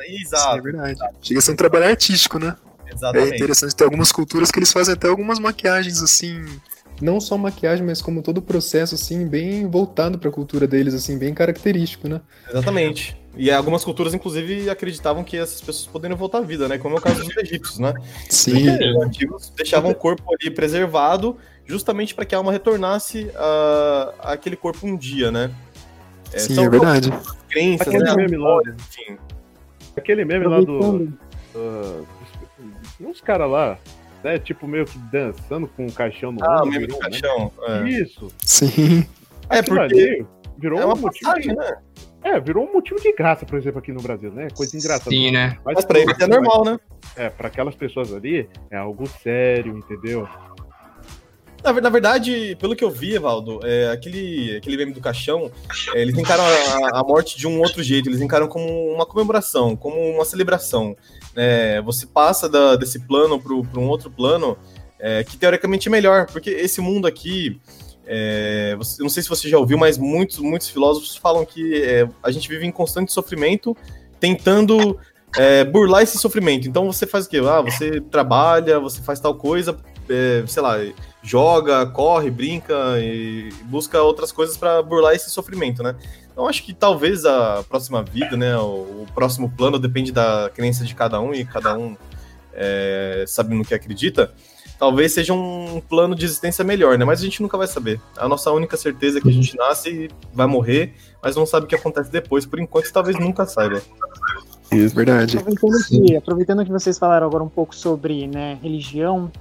Exato. 0.07 0.52
Sim, 0.52 0.59
é 0.59 0.62
verdade. 0.62 0.99
Chega 1.23 1.38
a 1.38 1.42
ser 1.42 1.52
um 1.52 1.57
trabalho 1.57 1.87
artístico, 1.87 2.38
né? 2.38 2.57
Exatamente. 2.90 3.33
É 3.33 3.37
interessante 3.37 3.76
ter 3.76 3.85
algumas 3.85 4.12
culturas 4.12 4.50
que 4.50 4.59
eles 4.59 4.73
fazem 4.73 4.95
até 4.95 5.09
algumas 5.09 5.38
maquiagens 5.38 6.02
assim. 6.02 6.45
Não 7.00 7.21
só 7.21 7.38
maquiagem, 7.38 7.87
mas 7.87 8.02
como 8.02 8.23
todo 8.23 8.38
o 8.38 8.42
processo, 8.42 8.97
assim, 8.97 9.25
bem 9.25 9.71
voltado 9.71 10.18
para 10.18 10.30
a 10.30 10.33
cultura 10.33 10.66
deles, 10.66 10.95
assim, 10.95 11.16
bem 11.16 11.33
característico, 11.33 12.09
né? 12.09 12.21
Exatamente. 12.50 13.16
E 13.37 13.52
algumas 13.52 13.85
culturas, 13.85 14.14
inclusive, 14.14 14.68
acreditavam 14.68 15.23
que 15.23 15.37
essas 15.37 15.61
pessoas 15.61 15.87
poderiam 15.87 16.18
voltar 16.18 16.38
à 16.38 16.40
vida, 16.40 16.66
né? 16.66 16.76
Como 16.76 16.97
é 16.97 16.99
o 16.99 17.00
caso 17.00 17.23
dos 17.23 17.37
egípcios, 17.37 17.78
né? 17.78 17.95
Sim. 18.28 18.68
Porque 18.68 18.90
os 18.90 18.97
antigos 19.04 19.52
deixavam 19.57 19.92
o 19.92 19.95
corpo 19.95 20.25
ali 20.35 20.50
preservado 20.50 21.37
justamente 21.64 22.14
para 22.14 22.25
que 22.25 22.35
a 22.35 22.38
alma 22.38 22.50
retornasse 22.50 23.30
a, 23.37 24.14
a, 24.21 24.33
aquele 24.33 24.57
corpo 24.57 24.87
um 24.87 24.97
dia, 24.97 25.30
né? 25.30 25.52
É, 26.33 26.39
Sim, 26.39 26.65
é 26.65 26.69
verdade. 26.69 27.13
Crenças, 27.49 27.89
Aquele 27.89 28.05
né? 28.05 28.15
meme 28.17 28.37
lá, 28.37 28.61
enfim. 28.67 29.19
Aquele 29.97 30.25
meme 30.25 30.47
lá 30.47 30.61
do... 30.61 31.09
Uh, 31.55 32.07
uns 33.01 33.21
caras 33.21 33.51
lá, 33.51 33.79
né? 34.23 34.39
Tipo, 34.39 34.67
meio 34.67 34.85
que 34.85 34.99
dançando 34.99 35.67
com 35.69 35.87
um 35.87 35.91
caixão 35.91 36.33
no 36.33 36.45
Ah, 36.45 36.63
o 36.63 36.67
meme 36.67 36.87
do 36.87 36.99
caixão. 36.99 37.53
Né? 37.67 37.89
É. 37.89 37.89
Isso. 37.89 38.29
Sim. 38.45 39.07
É, 39.49 39.63
porque... 39.63 40.25
Virou 40.59 40.81
é 40.81 40.85
uma 40.85 40.95
um 40.95 40.99
motivo 40.99 41.25
passagem, 41.25 41.55
de... 41.55 41.57
né? 41.57 41.77
É, 42.23 42.41
virou 42.41 42.69
um 42.69 42.73
motivo 42.73 43.01
de 43.01 43.13
graça, 43.13 43.47
por 43.47 43.57
exemplo, 43.57 43.79
aqui 43.79 43.93
no 43.93 44.03
Brasil, 44.03 44.33
né? 44.33 44.49
Coisa 44.55 44.77
engraçada. 44.77 45.11
Sim, 45.11 45.31
né? 45.31 45.57
Mas, 45.65 45.77
Mas 45.77 45.85
pra 45.85 46.01
eles 46.01 46.19
é 46.19 46.27
normal, 46.27 46.65
né? 46.65 46.79
É, 47.17 47.31
pra 47.31 47.47
aquelas 47.47 47.77
pessoas 47.77 48.13
ali, 48.13 48.49
é 48.71 48.77
algo 48.77 49.07
sério, 49.07 49.79
entendeu? 49.79 50.29
Na, 51.62 51.73
na 51.73 51.91
verdade, 51.91 52.57
pelo 52.61 52.77
que 52.77 52.85
eu 52.85 52.91
vi, 52.91 53.15
Evaldo, 53.15 53.61
é, 53.65 53.91
aquele, 53.91 54.57
aquele 54.57 54.77
meme 54.77 54.93
do 54.93 55.00
caixão, 55.00 55.50
é, 55.93 56.03
eles 56.03 56.17
encaram 56.17 56.45
a, 56.45 57.00
a, 57.00 57.05
morte 57.05 57.37
de 57.37 57.47
um 57.47 57.61
outro 57.61 57.83
jeito, 57.83 58.09
eles 58.09 58.21
encaram 58.21 58.47
como 58.47 58.93
uma 58.93 59.05
comemoração, 59.05 59.75
como 59.75 59.97
uma 59.97 60.25
celebração. 60.25 60.97
É, 61.35 61.81
você 61.83 62.07
passa 62.07 62.49
da, 62.49 62.77
desse 62.77 63.00
plano 63.00 63.41
para 63.41 63.81
um 63.81 63.88
outro 63.88 64.11
plano 64.11 64.57
é, 65.00 65.25
que 65.25 65.37
teoricamente 65.37 65.88
é 65.88 65.91
melhor, 65.91 66.27
porque 66.27 66.50
esse 66.50 66.81
mundo 66.81 67.07
aqui, 67.09 67.61
é, 68.07 68.77
você, 68.77 69.03
não 69.03 69.11
sei 69.11 69.23
se 69.23 69.29
você 69.29 69.49
já 69.49 69.59
ouviu, 69.59 69.77
mas 69.77 69.99
muitos, 69.99 70.38
muitos 70.38 70.69
filósofos 70.69 71.17
falam 71.17 71.45
que 71.45 71.83
é, 71.83 72.09
a 72.23 72.31
gente 72.31 72.49
vive 72.49 72.67
em 72.67 72.73
constante 72.73 73.12
sofrimento, 73.12 73.77
tentando 74.21 74.99
burlar 75.71 76.03
esse 76.03 76.19
sofrimento. 76.19 76.67
Então 76.67 76.91
você 76.91 77.07
faz 77.07 77.27
o 77.27 77.29
quê? 77.29 77.38
Ah, 77.38 77.61
você 77.61 78.00
trabalha, 78.00 78.81
você 78.81 79.03
faz 79.03 79.21
tal 79.21 79.35
coisa, 79.35 79.77
sei 80.47 80.62
lá, 80.62 80.79
joga, 81.23 81.85
corre, 81.87 82.31
brinca 82.31 82.75
e 82.99 83.51
busca 83.65 84.01
outras 84.03 84.33
coisas 84.33 84.57
para 84.57 84.83
burlar 84.83 85.15
esse 85.15 85.31
sofrimento, 85.31 85.83
né? 85.83 85.95
Então 86.31 86.47
acho 86.47 86.63
que 86.63 86.73
talvez 86.73 87.25
a 87.25 87.65
próxima 87.69 88.03
vida, 88.03 88.37
né, 88.37 88.57
o, 88.57 89.03
o, 89.03 89.07
próximo 89.13 89.51
plano 89.51 89.79
depende 89.79 90.13
da 90.13 90.49
crença 90.55 90.85
de 90.85 90.95
cada 90.95 91.21
um 91.21 91.35
e 91.35 91.45
cada 91.45 91.77
um 91.77 91.97
é, 92.53 93.25
sabe 93.27 93.55
no 93.55 93.65
que 93.65 93.75
acredita. 93.75 94.33
Talvez 94.79 95.13
seja 95.13 95.35
um 95.35 95.83
plano 95.89 96.15
de 96.15 96.25
existência 96.25 96.65
melhor, 96.65 96.97
né? 96.97 97.05
Mas 97.05 97.21
a 97.21 97.25
gente 97.25 97.43
nunca 97.43 97.59
vai 97.59 97.67
saber. 97.67 98.01
A 98.17 98.29
nossa 98.29 98.53
única 98.53 98.77
certeza 98.77 99.19
é 99.19 99.21
que 99.21 99.29
a 99.29 99.33
gente 99.33 99.57
nasce 99.57 99.91
e 99.91 100.11
vai 100.33 100.47
morrer, 100.47 100.95
mas 101.21 101.35
não 101.35 101.45
sabe 101.45 101.67
o 101.67 101.69
que 101.69 101.75
acontece 101.75 102.13
depois. 102.13 102.47
Por 102.47 102.61
enquanto, 102.61 102.93
talvez 102.93 103.19
nunca 103.19 103.45
saiba. 103.45 103.83
Isso, 104.71 104.95
verdade. 104.95 105.37
Aproveitando 105.37 105.85
que, 105.89 106.17
aproveitando 106.17 106.65
que 106.65 106.71
vocês 106.71 106.97
falaram 106.97 107.27
agora 107.27 107.43
um 107.43 107.49
pouco 107.49 107.75
sobre 107.75 108.29
né, 108.29 108.57
religião, 108.63 109.33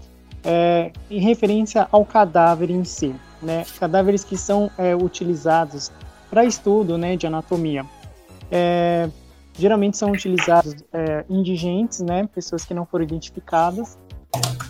é, 0.48 0.94
em 1.12 1.20
referência 1.20 1.86
ao 1.92 2.06
cadáver 2.06 2.72
em 2.72 2.86
si, 2.86 3.14
né? 3.42 3.66
Cadáveres 3.78 4.24
que 4.24 4.38
são 4.38 4.72
é, 4.78 4.96
utilizados 4.96 5.92
para 6.30 6.46
estudo, 6.46 6.98
né, 6.98 7.18
de 7.18 7.28
anatomia. 7.28 7.86
É, 8.50 9.10
geralmente 9.54 9.98
são 9.98 10.12
utilizados 10.12 10.76
é, 10.94 11.26
indigentes, 11.30 12.00
né, 12.00 12.28
pessoas 12.34 12.64
que 12.64 12.74
não 12.74 12.86
foram 12.86 13.04
identificadas. 13.04 13.98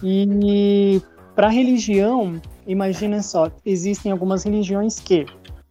E 0.02 1.02
para 1.36 1.48
religião, 1.50 2.42
imaginem 2.66 3.22
só, 3.22 3.52
existem 3.64 4.12
algumas 4.12 4.44
religiões 4.44 5.00
que 5.00 5.28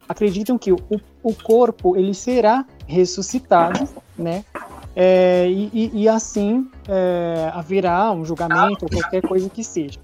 acreditam 0.08 0.56
que 0.56 0.70
o, 0.70 0.78
o 1.22 1.34
corpo 1.34 1.96
ele 1.96 2.14
será 2.14 2.64
ressuscitado, 2.86 3.88
né? 4.16 4.44
É, 4.98 5.46
e, 5.46 5.90
e, 5.92 6.08
assim 6.08 6.70
é, 6.88 7.50
haverá 7.52 8.10
um 8.12 8.24
julgamento 8.24 8.86
ou 8.86 8.90
qualquer 8.90 9.20
coisa 9.20 9.50
que 9.50 9.62
seja. 9.62 10.00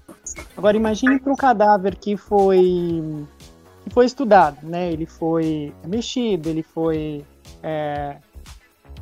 Agora 0.55 0.77
imagine 0.77 1.19
para 1.19 1.33
o 1.33 1.35
cadáver 1.35 1.95
que 1.95 2.15
foi 2.15 3.25
que 3.83 3.89
foi 3.89 4.05
estudado, 4.05 4.57
né? 4.61 4.91
Ele 4.91 5.07
foi 5.07 5.73
mexido, 5.83 6.47
ele 6.47 6.61
foi 6.61 7.25
é, 7.63 8.17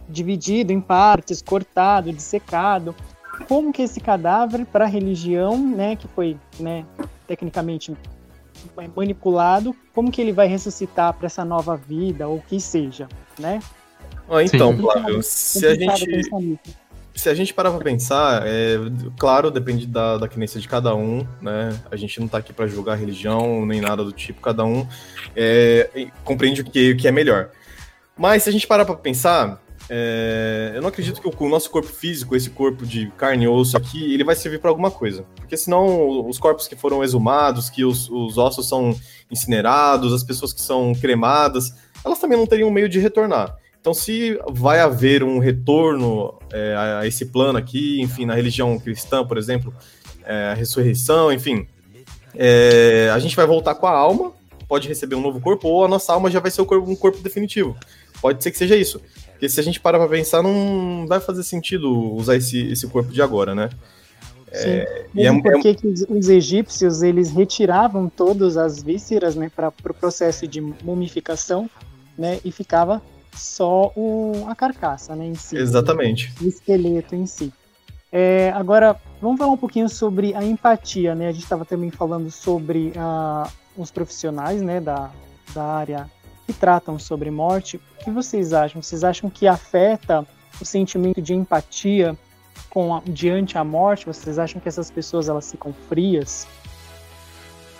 dividido 0.07 0.71
em 0.71 0.79
partes, 0.79 1.41
cortado, 1.41 2.13
dissecado. 2.13 2.95
Como 3.49 3.73
que 3.73 3.81
esse 3.81 3.99
cadáver 3.99 4.65
para 4.65 4.85
a 4.85 4.87
religião, 4.87 5.57
né, 5.57 5.97
que 5.97 6.07
foi, 6.07 6.37
né, 6.57 6.85
tecnicamente 7.27 7.93
manipulado, 8.95 9.75
como 9.93 10.11
que 10.11 10.21
ele 10.21 10.31
vai 10.31 10.47
ressuscitar 10.47 11.13
para 11.13 11.25
essa 11.25 11.43
nova 11.43 11.75
vida 11.75 12.27
ou 12.27 12.39
que 12.39 12.61
seja, 12.61 13.09
né? 13.37 13.59
Ah, 14.31 14.41
então, 14.41 14.77
Flávio, 14.77 15.21
se 15.21 15.67
a 15.67 15.75
gente. 15.75 16.69
Se 17.13 17.27
a 17.27 17.33
gente 17.33 17.53
parar 17.53 17.71
para 17.71 17.83
pensar, 17.83 18.47
é, 18.47 18.77
claro, 19.19 19.51
depende 19.51 19.85
da, 19.85 20.17
da 20.17 20.29
crença 20.29 20.61
de 20.61 20.67
cada 20.67 20.95
um, 20.95 21.27
né? 21.41 21.77
A 21.91 21.97
gente 21.97 22.17
não 22.21 22.25
está 22.25 22.37
aqui 22.37 22.53
para 22.53 22.65
julgar 22.67 22.97
religião 22.97 23.65
nem 23.65 23.81
nada 23.81 24.01
do 24.01 24.13
tipo, 24.13 24.39
cada 24.39 24.63
um 24.63 24.87
é, 25.35 26.07
compreende 26.23 26.61
o 26.61 26.63
que, 26.63 26.93
o 26.93 26.97
que 26.97 27.09
é 27.09 27.11
melhor. 27.11 27.49
Mas 28.17 28.43
se 28.43 28.49
a 28.49 28.51
gente 28.53 28.65
parar 28.65 28.85
para 28.85 28.95
pensar, 28.95 29.61
é, 29.89 30.71
eu 30.73 30.81
não 30.81 30.87
acredito 30.87 31.19
que 31.21 31.27
o, 31.27 31.33
o, 31.37 31.49
nosso 31.49 31.69
corpo 31.69 31.89
físico, 31.89 32.33
esse 32.33 32.49
corpo 32.49 32.85
de 32.85 33.11
carne 33.17 33.43
e 33.43 33.47
osso 33.47 33.75
aqui, 33.75 34.13
ele 34.13 34.23
vai 34.23 34.35
servir 34.35 34.59
para 34.59 34.69
alguma 34.69 34.89
coisa. 34.89 35.25
Porque 35.35 35.57
senão 35.57 36.29
os 36.29 36.39
corpos 36.39 36.65
que 36.65 36.77
foram 36.77 37.03
exumados, 37.03 37.69
que 37.69 37.83
os, 37.83 38.09
os 38.09 38.37
ossos 38.37 38.69
são 38.69 38.95
incinerados, 39.29 40.13
as 40.13 40.23
pessoas 40.23 40.53
que 40.53 40.61
são 40.61 40.93
cremadas, 40.95 41.73
elas 42.05 42.19
também 42.19 42.37
não 42.37 42.47
teriam 42.47 42.71
meio 42.71 42.87
de 42.87 42.99
retornar. 42.99 43.59
Então, 43.81 43.95
se 43.95 44.39
vai 44.47 44.79
haver 44.79 45.23
um 45.23 45.39
retorno 45.39 46.35
é, 46.53 46.75
a 47.01 47.07
esse 47.07 47.25
plano 47.25 47.57
aqui, 47.57 47.99
enfim, 47.99 48.27
na 48.27 48.35
religião 48.35 48.77
cristã, 48.79 49.25
por 49.25 49.39
exemplo, 49.39 49.73
é, 50.23 50.51
a 50.51 50.53
ressurreição, 50.53 51.33
enfim, 51.33 51.67
é, 52.35 53.09
a 53.11 53.17
gente 53.17 53.35
vai 53.35 53.47
voltar 53.47 53.73
com 53.73 53.87
a 53.87 53.91
alma, 53.91 54.33
pode 54.67 54.87
receber 54.87 55.15
um 55.15 55.21
novo 55.21 55.41
corpo, 55.41 55.67
ou 55.67 55.83
a 55.83 55.87
nossa 55.87 56.13
alma 56.13 56.29
já 56.29 56.39
vai 56.39 56.51
ser 56.51 56.61
um 56.61 56.65
corpo, 56.65 56.91
um 56.91 56.95
corpo 56.95 57.17
definitivo. 57.23 57.75
Pode 58.21 58.43
ser 58.43 58.51
que 58.51 58.57
seja 58.57 58.75
isso. 58.75 59.01
Porque 59.31 59.49
se 59.49 59.59
a 59.59 59.63
gente 59.63 59.79
parar 59.79 59.97
para 59.97 60.07
pensar, 60.07 60.43
não 60.43 61.07
vai 61.07 61.19
fazer 61.19 61.41
sentido 61.41 61.91
usar 62.13 62.35
esse, 62.35 62.71
esse 62.71 62.85
corpo 62.85 63.11
de 63.11 63.19
agora, 63.19 63.55
né? 63.55 63.71
É, 64.51 65.05
Sim. 65.11 65.21
É, 65.21 65.41
porque 65.41 65.69
é... 65.69 66.13
os 66.13 66.29
egípcios 66.29 67.01
eles 67.01 67.31
retiravam 67.31 68.07
todas 68.07 68.57
as 68.57 68.83
vísceras 68.83 69.35
né, 69.35 69.49
para 69.55 69.69
o 69.69 69.71
pro 69.71 69.93
processo 69.93 70.47
de 70.47 70.61
mumificação 70.61 71.67
né, 72.17 72.39
e 72.45 72.51
ficava 72.51 73.01
só 73.33 73.91
o, 73.95 74.45
a 74.47 74.55
carcaça 74.55 75.15
né, 75.15 75.25
em 75.25 75.35
si. 75.35 75.57
Exatamente. 75.57 76.33
O 76.41 76.47
esqueleto 76.47 77.15
em 77.15 77.25
si. 77.25 77.53
É, 78.11 78.51
agora, 78.53 78.99
vamos 79.21 79.37
falar 79.37 79.51
um 79.51 79.57
pouquinho 79.57 79.87
sobre 79.87 80.35
a 80.35 80.43
empatia. 80.43 81.15
Né? 81.15 81.29
A 81.29 81.31
gente 81.31 81.43
estava 81.43 81.63
também 81.63 81.89
falando 81.89 82.29
sobre 82.29 82.89
uh, 82.89 83.49
os 83.77 83.89
profissionais 83.89 84.61
né, 84.61 84.81
da, 84.81 85.09
da 85.53 85.63
área 85.63 86.09
que 86.45 86.53
tratam 86.53 86.99
sobre 86.99 87.31
morte. 87.31 87.77
O 87.77 88.03
que 88.05 88.11
vocês 88.11 88.53
acham? 88.53 88.81
Vocês 88.81 89.03
acham 89.03 89.29
que 89.29 89.47
afeta 89.47 90.25
o 90.59 90.65
sentimento 90.65 91.21
de 91.21 91.33
empatia 91.33 92.17
com 92.69 92.95
a, 92.95 93.01
diante 93.05 93.57
a 93.57 93.63
morte? 93.63 94.05
Vocês 94.05 94.37
acham 94.37 94.59
que 94.59 94.67
essas 94.67 94.91
pessoas 94.91 95.29
elas 95.29 95.49
ficam 95.49 95.73
frias? 95.87 96.47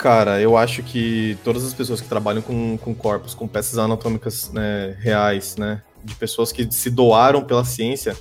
Cara, 0.01 0.41
eu 0.41 0.58
acho 0.58 0.81
que 0.81 1.38
todas 1.43 1.63
as 1.63 1.75
pessoas 1.75 2.01
que 2.01 2.08
trabalham 2.10 2.41
com, 2.41 2.75
com 2.75 2.91
corpos, 2.91 3.36
com 3.36 3.48
peças 3.48 3.77
anatômicas 3.77 4.51
né, 4.51 4.98
reais, 5.00 5.55
né, 5.58 5.84
de 6.03 6.15
pessoas 6.15 6.51
que 6.51 6.67
se 6.72 6.89
doaram 6.89 7.43
pela 7.43 7.63
ciência, 7.63 8.17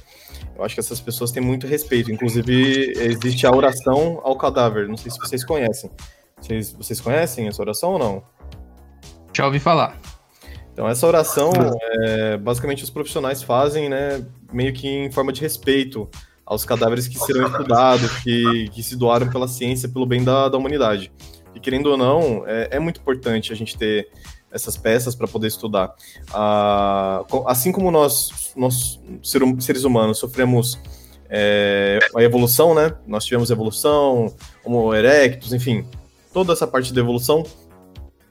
eu 0.54 0.62
acho 0.62 0.74
que 0.74 0.80
essas 0.80 1.00
pessoas 1.00 1.32
têm 1.32 1.42
muito 1.42 1.66
respeito. 1.66 2.12
Inclusive, 2.12 2.92
existe 2.98 3.46
a 3.46 3.50
oração 3.50 4.20
ao 4.22 4.36
cadáver. 4.36 4.88
Não 4.88 4.96
sei 4.98 5.10
se 5.10 5.18
vocês 5.18 5.42
conhecem. 5.42 5.90
Vocês, 6.38 6.70
vocês 6.74 7.00
conhecem 7.00 7.48
essa 7.48 7.62
oração 7.62 7.92
ou 7.92 7.98
não? 7.98 8.22
Já 9.34 9.46
ouvi 9.46 9.58
falar. 9.58 9.98
Então, 10.74 10.86
essa 10.86 11.06
oração, 11.06 11.50
é, 12.02 12.36
basicamente, 12.36 12.84
os 12.84 12.90
profissionais 12.90 13.42
fazem, 13.42 13.88
né, 13.88 14.22
meio 14.52 14.74
que 14.74 14.86
em 14.86 15.10
forma 15.10 15.32
de 15.32 15.40
respeito 15.40 16.10
aos 16.44 16.62
cadáveres 16.62 17.08
que 17.08 17.18
serão 17.18 17.46
estudados, 17.46 18.10
que, 18.18 18.68
que 18.68 18.82
se 18.82 18.96
doaram 18.96 19.30
pela 19.30 19.48
ciência, 19.48 19.88
pelo 19.88 20.04
bem 20.04 20.22
da, 20.22 20.50
da 20.50 20.58
humanidade. 20.58 21.10
E 21.54 21.60
querendo 21.60 21.86
ou 21.86 21.96
não, 21.96 22.44
é, 22.46 22.68
é 22.72 22.78
muito 22.78 23.00
importante 23.00 23.52
a 23.52 23.56
gente 23.56 23.76
ter 23.76 24.08
essas 24.52 24.76
peças 24.76 25.14
para 25.14 25.28
poder 25.28 25.46
estudar. 25.46 25.94
Ah, 26.32 27.24
assim 27.46 27.70
como 27.70 27.90
nós, 27.90 28.52
nós 28.56 29.00
seres 29.22 29.84
humanos, 29.84 30.18
sofremos 30.18 30.78
é, 31.28 32.00
a 32.14 32.22
evolução, 32.22 32.74
né? 32.74 32.92
Nós 33.06 33.24
tivemos 33.24 33.50
evolução, 33.50 34.34
Homo 34.64 34.92
erectus, 34.92 35.52
enfim, 35.52 35.86
toda 36.32 36.52
essa 36.52 36.66
parte 36.66 36.92
da 36.92 37.00
evolução. 37.00 37.44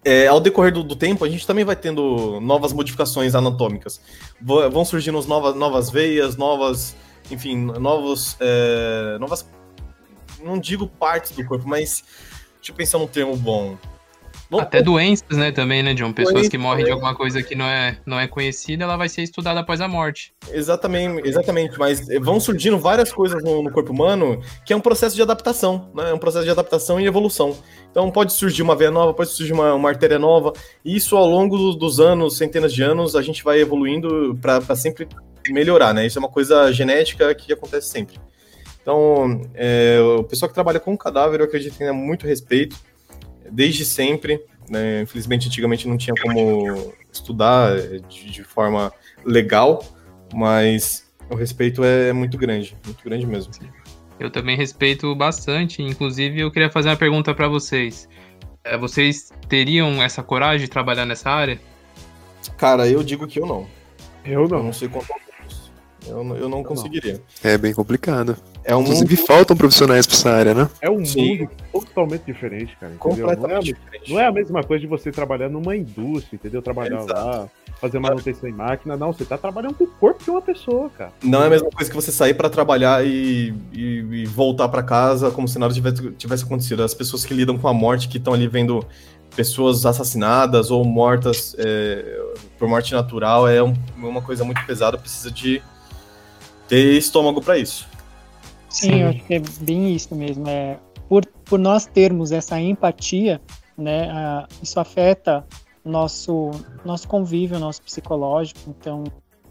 é, 0.03 0.27
ao 0.27 0.39
decorrer 0.39 0.73
do, 0.73 0.83
do, 0.83 0.95
tempo, 0.95 1.23
a 1.23 1.29
gente 1.29 1.47
também 1.47 1.63
vai 1.63 1.75
tendo 1.75 2.39
novas 2.41 2.73
modificações 2.73 3.35
anatômicas. 3.35 4.01
V 4.41 4.69
vão 4.69 4.83
surgindo 4.83 5.21
novas, 5.25 5.55
novas 5.55 5.89
veias, 5.89 6.35
novas, 6.35 6.95
enfim, 7.31 7.55
novos, 7.57 8.35
é, 8.39 9.17
novas, 9.19 9.49
não 10.43 10.59
digo 10.59 10.88
partes 10.88 11.31
do 11.31 11.45
corpo, 11.45 11.67
mas 11.67 12.03
deixa 12.60 12.72
eu 12.72 12.75
pensar 12.75 12.98
num 13.00 13.08
termo 13.08 13.36
bom. 13.36 13.78
Até 14.58 14.82
doenças, 14.82 15.38
né, 15.38 15.51
também, 15.51 15.84
né, 15.84 15.94
John? 15.94 16.12
Pessoas 16.12 16.48
que 16.48 16.58
morrem 16.58 16.84
de 16.84 16.92
alguma 16.92 17.13
coisa 17.13 17.44
que 17.44 17.54
não 17.54 17.66
é, 17.66 18.00
não 18.04 18.20
é 18.20 18.28
conhecida, 18.28 18.84
ela 18.84 18.98
vai 18.98 19.08
ser 19.08 19.22
estudada 19.22 19.60
após 19.60 19.80
a 19.80 19.88
morte. 19.88 20.34
Exatamente, 20.51 21.28
exatamente. 21.28 21.78
Mas 21.78 22.08
vão 22.20 22.39
surgindo 22.39 22.80
várias 22.80 23.12
coisas 23.12 23.44
no, 23.44 23.62
no 23.62 23.72
corpo 23.72 23.94
humano 23.94 24.42
que 24.66 24.74
é 24.74 24.75
um 24.75 24.82
processo 24.82 25.16
de 25.16 25.22
adaptação, 25.22 25.92
né? 25.94 26.10
É 26.10 26.13
um 26.13 26.18
processo 26.18 26.46
de 26.46 26.51
adaptação 26.51 27.00
e 27.00 27.06
evolução. 27.06 27.56
Então 27.92 28.10
pode 28.10 28.34
surgir 28.34 28.63
uma 28.63 28.75
veia 28.75 28.89
nova, 28.89 29.13
pode 29.13 29.30
surgir 29.30 29.54
uma, 29.54 29.75
uma 29.75 29.89
artéria 29.89 30.18
nova. 30.18 30.51
E 30.84 30.96
isso 30.96 31.16
ao 31.16 31.28
longo 31.28 31.56
do, 31.56 31.75
dos 31.75 32.00
anos, 32.00 32.36
centenas 32.36 32.74
de 32.74 32.82
anos, 32.82 33.16
a 33.16 33.22
gente 33.22 33.44
vai 33.44 33.60
evoluindo 33.60 34.36
para 34.42 34.75
sempre 34.75 35.08
melhorar, 35.48 35.94
né? 35.94 36.08
Isso 36.08 36.18
é 36.18 36.22
uma 36.22 36.30
coisa 36.30 36.72
genética 36.72 37.34
que 37.36 37.54
acontece 37.54 37.89
sempre. 37.89 38.16
Então, 38.89 39.39
é, 39.53 40.00
o 40.01 40.24
pessoal 40.24 40.50
que 40.50 40.55
trabalha 40.55 40.79
com 40.79 40.98
cadáver, 40.98 41.41
eu 41.41 41.46
acredito 41.46 41.74
que 41.74 41.77
tenha 41.77 41.93
muito 41.93 42.25
respeito 42.25 42.75
desde 43.51 43.86
sempre. 43.86 44.43
Né? 44.67 45.03
Infelizmente, 45.03 45.48
antigamente 45.48 45.88
não 45.88 45.96
tinha 45.96 46.15
como 46.19 46.91
estudar 47.13 47.79
de, 48.10 48.31
de, 48.31 48.43
forma 48.43 48.91
legal, 49.24 49.86
mas 50.34 51.08
o 51.29 51.36
respeito 51.36 51.84
é 51.84 52.12
muito 52.12 52.36
grande, 52.36 52.75
muito 52.84 53.03
grande 53.03 53.27
mesmo. 53.27 53.53
Eu 54.19 54.31
também 54.31 54.58
respeito 54.58 55.15
bastante. 55.15 55.84
Inclusive, 55.84 56.39
eu 56.39 56.50
queria 56.50 56.72
fazer 56.72 56.89
uma 56.89 56.98
pergunta 56.98 57.31
para 57.36 57.48
vocês. 57.48 58.10
É, 58.63 58.75
vocês 58.75 59.31
teriam 59.48 60.01
essa 60.01 60.24
coragem 60.24 60.62
de 60.62 60.67
trabalhar 60.67 61.05
nessa 61.05 61.29
área? 61.29 61.62
Cara, 62.58 62.88
eu 62.88 63.03
digo 63.03 63.27
que 63.27 63.39
eu 63.39 63.46
não. 63.46 63.67
Eu 64.25 64.48
não. 64.48 64.58
Eu 64.58 64.63
não 64.63 64.74
sei 64.74 64.89
quanto 64.89 65.13
eu, 66.10 66.36
eu 66.36 66.50
não 66.50 66.63
conseguiria. 66.63 67.22
É 67.43 67.58
bem 67.58 67.74
complicado. 67.74 68.38
É 68.69 68.75
um 68.75 68.81
Inclusive, 68.81 69.15
mundo... 69.15 69.25
faltam 69.25 69.57
profissionais 69.57 70.05
pra 70.05 70.15
essa 70.15 70.29
área, 70.29 70.53
né? 70.53 70.69
É 70.79 70.91
um 70.91 71.03
Sim. 71.03 71.39
mundo 71.39 71.49
totalmente 71.73 72.21
diferente, 72.21 72.77
cara. 72.79 72.93
Completamente 72.99 73.49
não 73.49 73.57
é, 73.57 73.59
diferente. 73.61 74.13
Não 74.13 74.19
é 74.19 74.27
a 74.27 74.31
mesma 74.31 74.63
coisa 74.63 74.81
de 74.81 74.85
você 74.85 75.11
trabalhar 75.11 75.49
numa 75.49 75.75
indústria, 75.75 76.35
entendeu? 76.35 76.61
Trabalhar 76.61 76.99
Exato. 77.01 77.13
lá, 77.13 77.49
fazer 77.81 77.97
manutenção 77.97 78.47
em 78.47 78.53
máquina. 78.53 78.95
Não, 78.95 79.11
você 79.11 79.25
tá 79.25 79.39
trabalhando 79.39 79.73
com 79.73 79.85
o 79.85 79.88
corpo 79.88 80.23
de 80.23 80.29
uma 80.29 80.39
pessoa, 80.39 80.88
cara. 80.95 81.11
Não 81.23 81.41
é 81.41 81.47
a 81.47 81.49
mesma 81.49 81.71
coisa 81.71 81.89
que 81.89 81.95
você 81.95 82.11
sair 82.11 82.35
para 82.35 82.47
trabalhar 82.47 83.03
e, 83.03 83.55
e, 83.73 84.05
e 84.21 84.25
voltar 84.27 84.69
para 84.69 84.83
casa 84.83 85.31
como 85.31 85.47
se 85.47 85.57
nada 85.57 85.73
tivesse, 85.73 86.11
tivesse 86.11 86.43
acontecido. 86.43 86.83
As 86.83 86.93
pessoas 86.93 87.25
que 87.25 87.33
lidam 87.33 87.57
com 87.57 87.67
a 87.67 87.73
morte, 87.73 88.07
que 88.07 88.17
estão 88.17 88.35
ali 88.35 88.47
vendo 88.47 88.85
pessoas 89.35 89.83
assassinadas 89.83 90.69
ou 90.69 90.85
mortas 90.85 91.55
é, 91.57 92.21
por 92.59 92.67
morte 92.67 92.93
natural, 92.93 93.47
é 93.47 93.63
um, 93.63 93.73
uma 93.97 94.21
coisa 94.21 94.43
muito 94.43 94.63
pesada, 94.67 94.95
precisa 94.95 95.31
de 95.31 95.59
ter 96.67 96.93
estômago 96.93 97.41
para 97.41 97.57
isso. 97.57 97.88
Sim, 98.69 98.89
Sim, 98.89 98.99
eu 99.01 99.09
acho 99.09 99.23
que 99.25 99.33
é 99.33 99.41
bem 99.61 99.95
isso 99.95 100.15
mesmo. 100.15 100.47
É, 100.47 100.79
por, 101.07 101.25
por 101.45 101.59
nós 101.59 101.85
termos 101.85 102.31
essa 102.31 102.59
empatia, 102.59 103.41
né, 103.77 104.11
uh, 104.13 104.47
isso 104.61 104.79
afeta 104.79 105.45
nosso, 105.83 106.51
nosso 106.85 107.07
convívio, 107.07 107.59
nosso 107.59 107.81
psicológico. 107.81 108.59
Então, 108.67 109.03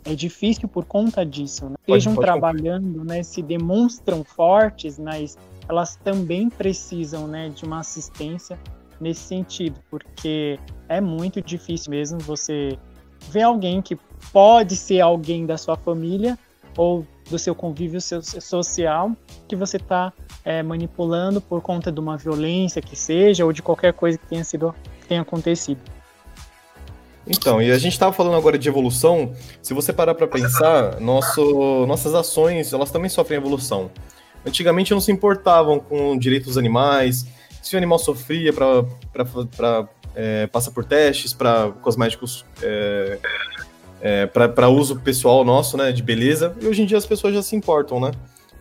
é 0.04 0.14
difícil 0.14 0.68
por 0.68 0.84
conta 0.84 1.25
disso. 1.26 1.66
Né? 1.66 1.75
Estejam 1.80 2.14
trabalhando, 2.14 3.04
né, 3.04 3.22
se 3.22 3.42
demonstram 3.42 4.25
fortes, 4.25 4.98
mas 4.98 5.37
elas 5.68 5.96
também 5.96 6.48
precisam 6.48 7.26
né, 7.26 7.48
de 7.48 7.64
uma 7.64 7.80
assistência 7.80 8.58
nesse 9.00 9.20
sentido, 9.20 9.78
porque 9.90 10.58
é 10.88 11.00
muito 11.00 11.40
difícil 11.40 11.90
mesmo 11.90 12.18
você 12.20 12.78
ver 13.30 13.42
alguém 13.42 13.80
que 13.82 13.96
pode 14.32 14.76
ser 14.76 15.00
alguém 15.00 15.46
da 15.46 15.56
sua 15.56 15.76
família 15.76 16.38
ou 16.76 17.06
do 17.30 17.38
seu 17.38 17.54
convívio 17.54 18.00
social 18.00 19.12
que 19.47 19.54
você 19.54 19.76
está 19.76 20.12
é, 20.44 20.62
manipulando 20.62 21.40
por 21.40 21.61
conta 21.61 21.92
de 21.92 22.00
uma 22.00 22.16
violência 22.16 22.80
que 22.80 22.97
seja 22.97 23.44
ou 23.44 23.52
de 23.52 23.62
qualquer 23.62 23.92
coisa 23.92 24.18
que 24.18 24.26
tenha 24.26 24.44
sido 24.44 24.75
que 25.00 25.06
tenha 25.06 25.23
acontecido. 25.23 25.80
Então, 27.26 27.61
e 27.61 27.70
a 27.70 27.78
gente 27.78 27.92
estava 27.92 28.12
falando 28.12 28.37
agora 28.37 28.59
de 28.59 28.68
evolução. 28.68 29.35
Se 29.61 29.74
você 29.74 29.92
parar 29.92 30.14
para 30.14 30.26
pensar, 30.26 30.98
nosso, 30.98 31.85
nossas 31.87 32.14
ações 32.14 32.72
elas 32.72 32.90
também 32.90 33.11
sofrem 33.11 33.38
evolução. 33.38 33.90
Antigamente 34.46 34.92
não 34.92 35.00
se 35.00 35.12
importavam 35.12 35.79
com 35.79 36.16
direitos 36.16 36.48
dos 36.48 36.59
animais, 36.59 37.26
se 37.62 37.74
o 37.74 37.79
animal 37.79 37.98
sofria 37.98 38.50
para 38.53 39.88
é, 40.14 40.46
passar 40.46 40.70
por 40.70 40.85
testes, 40.85 41.35
para 41.35 41.70
cosméticos 41.83 42.46
é, 42.62 43.18
é, 44.00 44.26
para 44.26 44.68
uso 44.68 45.00
pessoal 45.00 45.44
nosso, 45.44 45.76
né, 45.76 45.92
de 45.92 46.02
beleza, 46.02 46.54
e 46.61 46.66
hoje 46.66 46.82
em 46.82 46.87
dia 46.87 46.98
as 46.98 47.06
pessoas 47.06 47.34
já 47.34 47.42
se 47.42 47.56
importam, 47.56 48.00
né? 48.00 48.12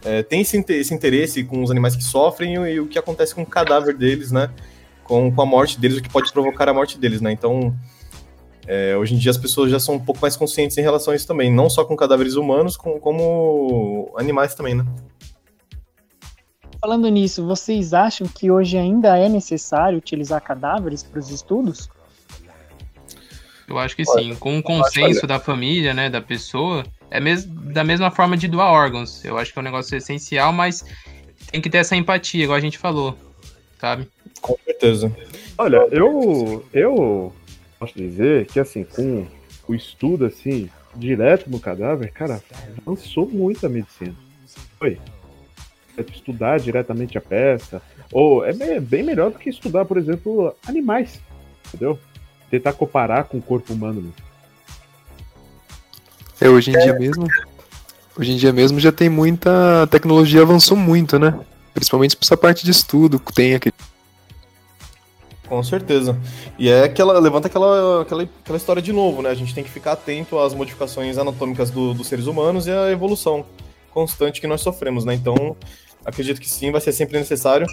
É, 0.04 0.22
tem 0.24 0.42
esse, 0.42 0.64
esse, 0.70 0.94
interesse 0.94 1.44
com 1.44 1.64
os 1.64 1.72
animais 1.72 1.96
que 1.96 2.04
sofrem 2.04 2.56
e, 2.56 2.74
e, 2.74 2.80
o 2.80 2.88
que 2.88 3.00
acontece 3.00 3.34
com 3.34 3.42
o 3.42 3.46
cadáver 3.46 3.96
deles, 3.96 4.32
né? 4.32 4.50
Com, 5.04 5.32
com, 5.32 5.42
a 5.42 5.46
morte 5.46 5.80
deles, 5.80 5.98
o 5.98 6.02
que 6.02 6.10
pode 6.10 6.32
provocar 6.32 6.70
a 6.70 6.74
morte 6.74 7.00
deles, 7.00 7.20
né? 7.20 7.32
Então, 7.32 7.76
é, 8.68 8.96
hoje 8.96 9.16
em 9.16 9.18
dia 9.18 9.32
as 9.32 9.38
pessoas 9.38 9.72
já 9.72 9.80
são 9.80 9.96
um 9.96 10.00
pouco 10.00 10.22
mais 10.22 10.36
conscientes 10.36 10.78
em 10.78 10.82
relação 10.82 11.14
a 11.14 11.16
isso 11.16 11.28
também, 11.28 11.54
não 11.54 11.70
só 11.70 11.84
com 11.84 11.96
cadáveres 11.96 12.36
humanos, 12.36 12.78
com, 12.78 13.00
como 13.00 14.14
animais 14.18 14.54
também, 14.54 14.76
né? 14.76 14.86
Falando 16.80 17.08
nisso, 17.10 17.46
vocês 17.46 17.94
acham 17.94 18.28
que 18.28 18.52
hoje 18.52 18.78
ainda 18.78 19.18
é 19.18 19.28
necessário 19.28 19.98
utilizar 19.98 20.40
cadáveres 20.42 21.02
para 21.02 21.20
os 21.20 21.32
estudos? 21.32 21.90
Eu 23.68 23.78
acho 23.78 23.96
que 23.96 24.06
sim. 24.06 24.34
Com 24.36 24.58
o 24.58 24.64
consenso 24.64 25.28
da 25.28 25.40
família, 25.40 25.94
né, 25.94 26.10
da 26.10 26.22
pessoa, 26.22 26.86
é 27.12 27.20
mes 27.20 27.46
da 27.46 27.84
mesma 27.84 28.10
forma 28.10 28.38
de 28.38 28.48
doar 28.48 28.72
órgãos. 28.72 29.24
Eu 29.26 29.38
acho 29.38 29.52
que 29.52 29.60
é 29.60 29.62
um 29.62 29.66
negócio 29.66 29.96
essencial, 29.98 30.54
mas 30.54 30.86
tem 31.52 31.62
que 31.62 31.70
ter 31.70 31.80
essa 31.80 31.96
empatia, 31.96 32.44
igual 32.44 32.58
a 32.58 32.62
gente 32.62 32.78
falou, 32.78 33.18
sabe? 33.80 34.08
Com 34.42 34.58
certeza. 34.64 35.12
Olha, 35.58 35.88
eu, 35.92 36.66
eu 36.74 37.34
posso 37.80 37.94
dizer 37.96 38.46
que, 38.48 38.60
assim, 38.60 38.84
com 38.84 39.28
o 39.68 39.76
estudo, 39.76 40.26
assim, 40.26 40.70
direto 40.96 41.50
no 41.50 41.60
cadáver, 41.60 42.12
cara, 42.12 42.42
avançou 42.78 43.28
muito 43.28 43.66
a 43.66 43.70
medicina. 43.70 44.16
Foi. 44.80 44.98
Estudar 46.14 46.60
diretamente 46.60 47.18
a 47.18 47.22
peça, 47.22 47.82
ou 48.12 48.46
é 48.46 48.80
bem 48.80 49.04
melhor 49.04 49.32
do 49.32 49.40
que 49.40 49.50
estudar, 49.50 49.84
por 49.84 49.98
exemplo, 49.98 50.56
animais, 50.68 51.20
entendeu? 51.68 52.00
Tentar 52.50 52.74
comparar 52.74 53.26
com 53.26 53.38
o 53.38 53.42
corpo 53.42 53.74
humano. 53.74 54.02
Né? 54.02 54.10
É, 56.40 56.50
hoje 56.50 56.72
em 56.72 56.74
dia 56.74 56.94
mesmo. 56.94 57.28
Hoje 58.18 58.32
em 58.32 58.38
dia 58.38 58.52
mesmo 58.52 58.80
já 58.80 58.92
tem 58.92 59.10
muita. 59.10 59.84
A 59.84 59.88
tecnologia 59.88 60.42
avançou 60.42 60.78
muito, 60.78 61.20
né? 61.20 61.40
Principalmente 61.74 62.16
pra 62.16 62.26
essa 62.26 62.38
parte 62.38 62.66
de 62.66 62.72
estudo, 62.72 63.20
tem 63.20 63.56
aqui. 63.56 63.72
Com 65.48 65.64
certeza. 65.64 66.18
E 66.58 66.70
é 66.70 66.84
aquela. 66.84 67.20
Levanta 67.20 67.48
aquela, 67.48 68.02
aquela, 68.02 68.24
aquela 68.24 68.58
história 68.58 68.82
de 68.82 68.92
novo, 68.92 69.22
né? 69.22 69.30
A 69.30 69.36
gente 69.36 69.54
tem 69.54 69.64
que 69.64 69.70
ficar 69.70 69.94
atento 69.94 70.40
às 70.40 70.54
modificações 70.54 71.18
anatômicas 71.18 71.70
do, 71.70 71.94
dos 71.94 72.08
seres 72.08 72.28
humanos 72.28 72.68
e 72.68 72.72
à 72.72 72.92
evolução 72.92 73.46
constante 73.92 74.42
que 74.42 74.48
nós 74.48 74.62
sofremos, 74.62 75.06
né? 75.06 75.14
Então, 75.14 75.56
acredito 76.08 76.40
que 76.40 76.50
sim, 76.50 76.72
vai 76.72 76.80
ser 76.80 76.94
sempre 76.94 77.20
necessário. 77.20 77.68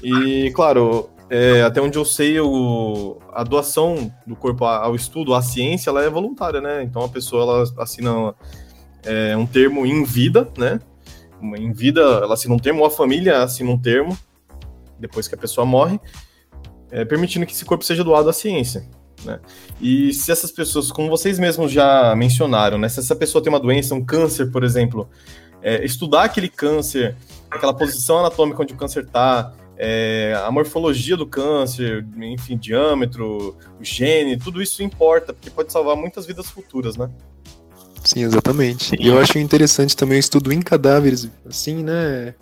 E, 0.00 0.52
claro, 0.54 1.10
é, 1.28 1.62
até 1.62 1.80
onde 1.80 1.98
eu 1.98 2.04
sei, 2.04 2.38
o, 2.40 3.18
a 3.32 3.42
doação 3.42 4.12
do 4.24 4.36
corpo 4.36 4.64
ao 4.64 4.94
estudo, 4.94 5.34
à 5.34 5.42
ciência, 5.42 5.90
ela 5.90 6.04
é 6.04 6.08
voluntária, 6.08 6.60
né? 6.60 6.82
Então 6.84 7.02
a 7.02 7.08
pessoa 7.08 7.42
ela 7.42 7.82
assina 7.82 8.34
é, 9.04 9.36
um 9.36 9.44
termo 9.44 9.84
em 9.84 10.04
vida, 10.04 10.48
né? 10.56 10.78
Em 11.42 11.72
vida, 11.72 12.00
ela 12.00 12.34
assina 12.34 12.54
um 12.54 12.58
termo, 12.58 12.80
ou 12.80 12.86
a 12.86 12.90
família 12.90 13.42
assina 13.42 13.68
um 13.68 13.78
termo, 13.78 14.16
depois 14.96 15.26
que 15.26 15.34
a 15.34 15.38
pessoa 15.38 15.66
morre, 15.66 15.98
é, 16.88 17.04
permitindo 17.04 17.44
que 17.44 17.52
esse 17.52 17.64
corpo 17.64 17.84
seja 17.84 18.04
doado 18.04 18.28
à 18.28 18.32
ciência. 18.32 18.88
Né? 19.24 19.40
E 19.80 20.12
se 20.12 20.30
essas 20.30 20.52
pessoas, 20.52 20.92
como 20.92 21.08
vocês 21.08 21.38
mesmos 21.38 21.72
já 21.72 22.14
mencionaram, 22.14 22.78
né? 22.78 22.88
Se 22.88 23.00
essa 23.00 23.16
pessoa 23.16 23.42
tem 23.42 23.52
uma 23.52 23.58
doença, 23.58 23.94
um 23.94 24.04
câncer, 24.04 24.52
por 24.52 24.62
exemplo, 24.62 25.08
é, 25.62 25.84
estudar 25.84 26.24
aquele 26.24 26.48
câncer, 26.48 27.16
aquela 27.50 27.74
posição 27.74 28.18
anatômica 28.18 28.62
onde 28.62 28.74
o 28.74 28.76
câncer 28.76 29.04
está, 29.04 29.52
é, 29.76 30.34
a 30.44 30.50
morfologia 30.50 31.16
do 31.16 31.26
câncer, 31.26 32.06
enfim, 32.16 32.56
diâmetro, 32.56 33.56
o 33.80 33.84
gene, 33.84 34.36
tudo 34.36 34.62
isso 34.62 34.82
importa, 34.82 35.32
porque 35.32 35.50
pode 35.50 35.72
salvar 35.72 35.96
muitas 35.96 36.26
vidas 36.26 36.48
futuras, 36.50 36.96
né? 36.96 37.10
Sim, 38.04 38.24
exatamente. 38.24 38.96
E 39.00 39.06
eu 39.06 39.18
acho 39.18 39.38
interessante 39.38 39.96
também 39.96 40.18
o 40.18 40.20
estudo 40.20 40.52
em 40.52 40.60
cadáveres, 40.60 41.30
assim, 41.46 41.82
né? 41.82 42.34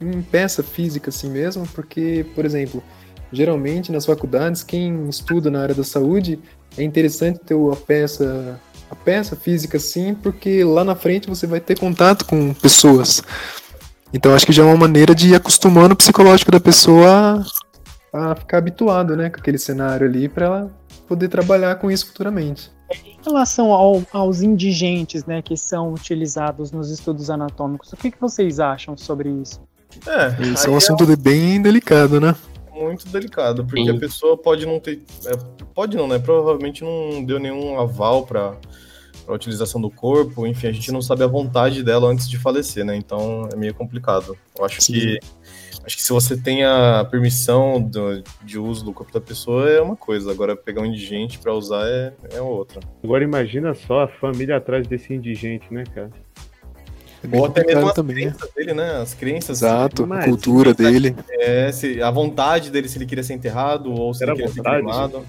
Em 0.00 0.22
peça 0.22 0.62
física, 0.62 1.10
assim 1.10 1.30
mesmo, 1.30 1.66
porque, 1.68 2.26
por 2.34 2.44
exemplo, 2.44 2.82
geralmente 3.32 3.92
nas 3.92 4.04
faculdades, 4.04 4.62
quem 4.62 5.08
estuda 5.08 5.50
na 5.50 5.62
área 5.62 5.74
da 5.74 5.84
saúde, 5.84 6.38
é 6.76 6.82
interessante 6.82 7.40
ter 7.40 7.54
a 7.54 7.76
peça, 7.76 8.60
a 8.92 8.96
peça 8.96 9.34
física, 9.34 9.78
assim, 9.78 10.14
porque 10.14 10.62
lá 10.62 10.84
na 10.84 10.94
frente 10.94 11.26
você 11.28 11.46
vai 11.46 11.60
ter 11.60 11.78
contato 11.78 12.26
com 12.26 12.52
pessoas. 12.52 13.22
Então 14.12 14.34
acho 14.34 14.44
que 14.44 14.52
já 14.52 14.62
é 14.62 14.66
uma 14.66 14.76
maneira 14.76 15.14
de 15.14 15.30
ir 15.30 15.34
acostumando 15.34 15.94
o 15.94 15.96
psicológico 15.96 16.50
da 16.50 16.60
pessoa 16.60 17.42
a 18.12 18.34
ficar 18.34 18.58
habituado, 18.58 19.16
né, 19.16 19.30
com 19.30 19.40
aquele 19.40 19.56
cenário 19.56 20.06
ali 20.06 20.28
para 20.28 20.44
ela 20.44 20.70
poder 21.08 21.28
trabalhar 21.28 21.76
com 21.76 21.90
isso 21.90 22.06
futuramente. 22.06 22.70
Em 22.92 23.16
relação 23.24 23.72
ao, 23.72 24.02
aos 24.12 24.42
indigentes, 24.42 25.24
né, 25.24 25.40
que 25.40 25.56
são 25.56 25.94
utilizados 25.94 26.70
nos 26.70 26.90
estudos 26.90 27.30
anatômicos, 27.30 27.90
o 27.94 27.96
que, 27.96 28.10
que 28.10 28.20
vocês 28.20 28.60
acham 28.60 28.94
sobre 28.98 29.30
isso? 29.30 29.58
É, 30.06 30.42
isso 30.42 30.66
é 30.66 30.70
um 30.70 30.76
assunto 30.76 31.10
é... 31.10 31.16
bem 31.16 31.62
delicado, 31.62 32.20
né? 32.20 32.34
Muito 32.74 33.08
delicado, 33.08 33.64
porque 33.64 33.84
Sim. 33.84 33.96
a 33.96 33.98
pessoa 33.98 34.36
pode 34.36 34.66
não 34.66 34.78
ter, 34.78 35.02
é, 35.26 35.32
pode 35.74 35.96
não, 35.96 36.08
né? 36.08 36.18
Provavelmente 36.18 36.82
não 36.82 37.24
deu 37.24 37.38
nenhum 37.38 37.78
aval 37.78 38.26
para 38.26 38.56
a 39.26 39.32
utilização 39.32 39.80
do 39.80 39.90
corpo, 39.90 40.46
enfim, 40.46 40.66
a 40.66 40.72
gente 40.72 40.90
não 40.90 41.02
sabe 41.02 41.22
a 41.22 41.26
vontade 41.26 41.82
dela 41.82 42.08
antes 42.08 42.28
de 42.28 42.38
falecer, 42.38 42.84
né? 42.84 42.96
Então 42.96 43.48
é 43.52 43.56
meio 43.56 43.74
complicado. 43.74 44.36
Eu 44.58 44.64
acho 44.64 44.80
Sim. 44.80 44.92
que 44.92 45.18
Acho 45.84 45.96
que 45.96 46.02
se 46.02 46.12
você 46.12 46.36
tem 46.36 46.64
a 46.64 47.04
permissão 47.10 47.80
do, 47.82 48.22
de 48.42 48.56
uso 48.56 48.84
do 48.84 48.92
corpo 48.92 49.12
da 49.12 49.20
pessoa 49.20 49.68
é 49.68 49.80
uma 49.80 49.96
coisa, 49.96 50.30
agora 50.30 50.54
pegar 50.54 50.80
um 50.80 50.86
indigente 50.86 51.38
para 51.38 51.52
usar 51.52 51.84
é, 51.86 52.12
é 52.30 52.40
outra. 52.40 52.80
Agora 53.02 53.24
imagina 53.24 53.74
só 53.74 54.02
a 54.02 54.08
família 54.08 54.56
atrás 54.56 54.86
desse 54.86 55.12
indigente, 55.12 55.66
né, 55.74 55.82
cara? 55.92 56.10
É 57.24 57.36
Ou 57.36 57.46
até 57.46 57.64
mesmo 57.64 57.88
as 57.88 57.94
também. 57.94 58.16
crenças 58.16 58.50
dele, 58.54 58.74
né? 58.74 58.96
As 58.96 59.14
crenças. 59.14 59.58
Exato, 59.58 60.12
a 60.12 60.24
cultura 60.24 60.72
dele. 60.72 61.16
É, 61.30 61.70
se, 61.72 62.00
a 62.00 62.10
vontade 62.10 62.70
dele, 62.70 62.88
se 62.88 62.98
ele 62.98 63.06
queria 63.06 63.24
ser 63.24 63.34
enterrado 63.34 63.92
ou 63.92 64.14
se 64.14 64.22
Era 64.22 64.32
ele 64.32 64.42
queria 64.42 64.54
vontade, 64.54 64.76
ser 64.76 64.82
queimado. 64.84 65.26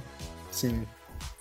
Sim. 0.52 0.84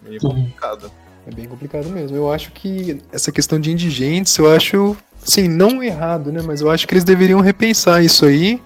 Meio 0.03 0.21
complicado. 0.21 0.91
É 1.27 1.35
bem 1.35 1.47
complicado 1.47 1.89
mesmo. 1.89 2.17
Eu 2.17 2.33
acho 2.33 2.53
que 2.53 3.01
essa 3.13 3.31
questão 3.31 3.61
de 3.61 3.71
indigentes, 3.71 4.37
eu 4.39 4.51
acho, 4.51 4.97
sim, 5.25 5.49
não 5.49 5.83
errado, 5.83 6.33
né? 6.33 6.43
Mas 6.45 6.61
eu 6.61 6.71
acho 6.71 6.87
que 6.87 6.95
eles 6.95 7.05
deveriam 7.05 7.41
repensar 7.41 8.03
isso 8.03 8.27
aí 8.27 8.61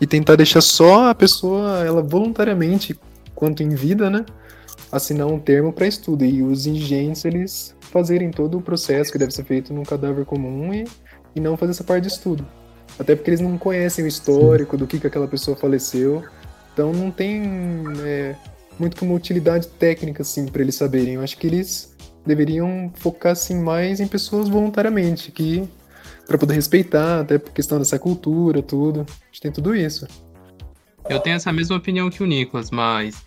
e 0.00 0.06
tentar 0.06 0.34
deixar 0.34 0.60
só 0.60 1.10
a 1.10 1.14
pessoa, 1.14 1.84
ela 1.84 2.02
voluntariamente, 2.02 2.98
quanto 3.36 3.62
em 3.62 3.68
vida, 3.68 4.10
né, 4.10 4.26
assinar 4.90 5.28
um 5.28 5.38
termo 5.38 5.72
para 5.72 5.86
estudo 5.86 6.24
e 6.24 6.42
os 6.42 6.66
indigentes 6.66 7.24
eles 7.24 7.74
fazerem 7.80 8.32
todo 8.32 8.58
o 8.58 8.60
processo 8.60 9.12
que 9.12 9.18
deve 9.18 9.32
ser 9.32 9.44
feito 9.44 9.72
num 9.72 9.84
cadáver 9.84 10.24
comum 10.24 10.74
e, 10.74 10.88
e 11.36 11.40
não 11.40 11.56
fazer 11.56 11.70
essa 11.70 11.84
parte 11.84 12.02
de 12.02 12.08
estudo. 12.08 12.44
Até 12.98 13.14
porque 13.14 13.30
eles 13.30 13.40
não 13.40 13.56
conhecem 13.56 14.04
o 14.04 14.08
histórico 14.08 14.76
do 14.76 14.88
que, 14.88 14.98
que 14.98 15.06
aquela 15.06 15.28
pessoa 15.28 15.56
faleceu, 15.56 16.24
então 16.72 16.92
não 16.92 17.12
tem 17.12 17.44
é, 18.04 18.34
muito 18.78 18.96
como 18.96 19.14
utilidade 19.14 19.68
técnica 19.68 20.22
assim 20.22 20.46
para 20.46 20.62
eles 20.62 20.74
saberem. 20.74 21.14
Eu 21.14 21.22
acho 21.22 21.38
que 21.38 21.46
eles 21.46 21.91
deveriam 22.26 22.92
focar 22.94 23.32
assim 23.32 23.60
mais 23.60 24.00
em 24.00 24.06
pessoas 24.06 24.48
voluntariamente 24.48 25.30
que 25.30 25.68
para 26.26 26.38
poder 26.38 26.54
respeitar, 26.54 27.20
até 27.20 27.38
por 27.38 27.52
questão 27.52 27.78
dessa 27.78 27.98
cultura, 27.98 28.62
tudo. 28.62 29.00
A 29.00 29.26
gente 29.26 29.40
tem 29.40 29.52
tudo 29.52 29.74
isso. 29.74 30.06
Eu 31.08 31.18
tenho 31.18 31.36
essa 31.36 31.52
mesma 31.52 31.76
opinião 31.76 32.08
que 32.08 32.22
o 32.22 32.26
Nicolas, 32.26 32.70
mas 32.70 33.22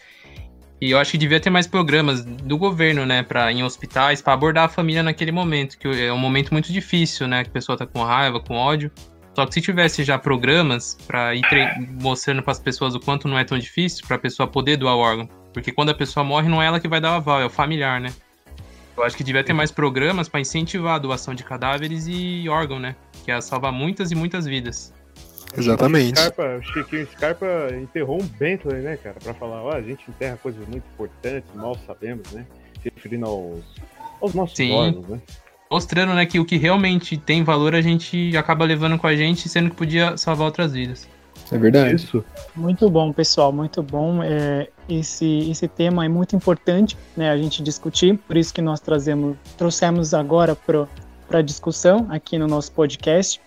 e 0.81 0.91
eu 0.91 0.97
acho 0.97 1.11
que 1.11 1.17
devia 1.17 1.39
ter 1.39 1.49
mais 1.49 1.67
programas 1.67 2.23
do 2.25 2.57
governo, 2.57 3.05
né, 3.05 3.23
para 3.23 3.51
em 3.51 3.63
hospitais, 3.63 4.21
para 4.21 4.33
abordar 4.33 4.65
a 4.65 4.69
família 4.69 5.01
naquele 5.01 5.31
momento, 5.31 5.77
que 5.77 5.87
é 5.87 6.11
um 6.11 6.17
momento 6.17 6.51
muito 6.51 6.71
difícil, 6.71 7.27
né, 7.27 7.43
que 7.43 7.49
a 7.49 7.53
pessoa 7.53 7.77
tá 7.77 7.85
com 7.85 8.03
raiva, 8.03 8.39
com 8.39 8.55
ódio. 8.55 8.91
Só 9.35 9.45
que 9.45 9.53
se 9.53 9.61
tivesse 9.61 10.03
já 10.03 10.17
programas 10.17 10.97
para 11.07 11.35
ir 11.35 11.43
mostrando 12.01 12.41
para 12.41 12.51
as 12.51 12.59
pessoas 12.59 12.95
o 12.95 12.99
quanto 12.99 13.27
não 13.27 13.37
é 13.37 13.43
tão 13.43 13.57
difícil, 13.57 14.05
para 14.07 14.15
a 14.15 14.19
pessoa 14.19 14.47
poder 14.47 14.77
doar 14.77 14.95
o 14.95 14.99
órgão, 14.99 15.29
porque 15.53 15.71
quando 15.71 15.89
a 15.89 15.93
pessoa 15.93 16.23
morre 16.23 16.47
não 16.47 16.61
é 16.61 16.65
ela 16.65 16.79
que 16.79 16.87
vai 16.87 17.01
dar 17.01 17.11
o 17.11 17.15
aval, 17.15 17.41
é 17.41 17.45
o 17.45 17.49
familiar, 17.49 17.99
né? 17.99 18.13
Eu 18.97 19.03
acho 19.03 19.17
que 19.17 19.23
devia 19.23 19.43
ter 19.43 19.53
mais 19.53 19.71
programas 19.71 20.29
para 20.29 20.39
incentivar 20.39 20.95
a 20.95 20.99
doação 20.99 21.35
de 21.35 21.43
cadáveres 21.43 22.07
e 22.07 22.47
órgão, 22.47 22.79
né? 22.79 22.95
Que 23.23 23.31
ia 23.31 23.41
salvar 23.41 23.71
muitas 23.71 24.11
e 24.11 24.15
mutas 24.15 24.45
vidas. 24.45 24.93
Exatamente. 25.57 26.13
O, 26.13 26.17
Scarpa, 26.17 26.57
o 26.57 26.63
Chiquinho 26.63 27.07
Scarpa 27.11 27.45
enterrou 27.73 28.21
um 28.21 28.25
Bentley, 28.25 28.81
né, 28.81 28.97
cara? 28.97 29.17
Pra 29.21 29.33
falar, 29.33 29.63
ó, 29.63 29.73
a 29.73 29.81
gente 29.81 30.03
enterra 30.09 30.37
coisas 30.37 30.67
muito 30.67 30.83
importantes, 30.93 31.49
mal 31.53 31.77
sabemos, 31.85 32.31
né? 32.31 32.45
Se 32.81 32.91
referindo 32.93 33.25
aos, 33.25 33.63
aos 34.21 34.33
nossos 34.33 34.55
Sim. 34.55 34.71
órgãos, 34.71 35.07
né? 35.07 35.21
Mostrando, 35.69 36.13
né, 36.13 36.25
que 36.25 36.39
o 36.39 36.45
que 36.45 36.57
realmente 36.57 37.17
tem 37.17 37.43
valor 37.43 37.73
a 37.73 37.81
gente 37.81 38.35
acaba 38.37 38.63
levando 38.63 38.97
com 38.99 39.07
a 39.07 39.15
gente, 39.15 39.49
sendo 39.49 39.71
que 39.71 39.75
podia 39.75 40.15
salvar 40.15 40.45
outras 40.45 40.73
vidas. 40.73 41.07
É 41.51 41.57
verdade. 41.57 41.95
Isso. 41.95 42.23
Muito 42.55 42.89
bom, 42.89 43.11
pessoal, 43.13 43.51
muito 43.51 43.83
bom. 43.83 44.23
É, 44.23 44.69
esse, 44.89 45.49
esse 45.49 45.67
tema 45.67 46.05
é 46.05 46.09
muito 46.09 46.35
importante 46.35 46.97
né, 47.15 47.29
a 47.29 47.37
gente 47.37 47.61
discutir, 47.61 48.17
por 48.27 48.37
isso 48.37 48.53
que 48.53 48.61
nós 48.61 48.79
trazemos, 48.79 49.37
trouxemos 49.57 50.13
agora 50.13 50.55
para 50.55 50.87
a 51.39 51.41
discussão 51.41 52.07
aqui 52.09 52.37
no 52.37 52.47
nosso 52.47 52.71
podcast. 52.71 53.41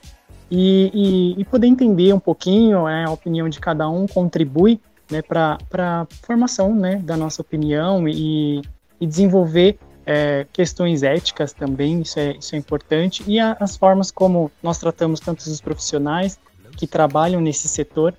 E, 0.50 1.34
e, 1.36 1.40
e 1.42 1.44
poder 1.44 1.66
entender 1.66 2.14
um 2.14 2.18
pouquinho 2.18 2.84
né, 2.84 3.04
a 3.06 3.10
opinião 3.10 3.50
de 3.50 3.60
cada 3.60 3.86
um 3.90 4.06
contribui 4.06 4.80
né, 5.10 5.20
para 5.20 5.58
a 5.74 6.06
formação 6.22 6.74
né, 6.74 6.96
da 6.96 7.18
nossa 7.18 7.42
opinião 7.42 8.08
e, 8.08 8.62
e 8.98 9.06
desenvolver 9.06 9.78
é, 10.06 10.46
questões 10.50 11.02
éticas 11.02 11.52
também, 11.52 12.00
isso 12.00 12.18
é, 12.18 12.34
isso 12.38 12.54
é 12.54 12.58
importante, 12.58 13.22
e 13.26 13.38
a, 13.38 13.58
as 13.60 13.76
formas 13.76 14.10
como 14.10 14.50
nós 14.62 14.78
tratamos 14.78 15.20
tanto 15.20 15.40
os 15.40 15.60
profissionais 15.60 16.38
que 16.78 16.86
trabalham 16.86 17.40
nesse 17.40 17.66
setor 17.66 18.14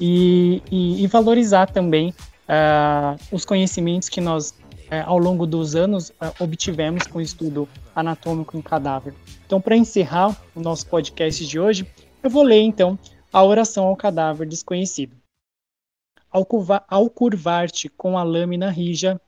e, 0.00 0.62
e, 0.70 1.04
e 1.04 1.06
valorizar 1.06 1.70
também 1.70 2.14
uh, 2.48 3.20
os 3.30 3.44
conhecimentos 3.44 4.08
que 4.08 4.22
nós, 4.22 4.50
uh, 4.50 5.04
ao 5.04 5.18
longo 5.18 5.46
dos 5.46 5.76
anos, 5.76 6.08
uh, 6.08 6.32
obtivemos 6.40 7.06
com 7.06 7.18
o 7.18 7.20
estudo 7.20 7.68
anatômico 7.94 8.56
em 8.56 8.62
cadáver. 8.62 9.14
Então, 9.44 9.60
para 9.60 9.76
encerrar 9.76 10.34
o 10.54 10.60
nosso 10.60 10.86
podcast 10.86 11.46
de 11.46 11.60
hoje, 11.60 11.86
eu 12.22 12.30
vou 12.30 12.42
ler 12.42 12.62
então 12.62 12.98
a 13.30 13.44
oração 13.44 13.84
ao 13.86 13.96
cadáver 13.96 14.48
desconhecido. 14.48 15.14
Ao, 16.30 16.46
ao 16.88 17.10
curvar-te 17.10 17.90
com 17.90 18.16
a 18.16 18.22
lâmina 18.22 18.70
rija 18.70 19.20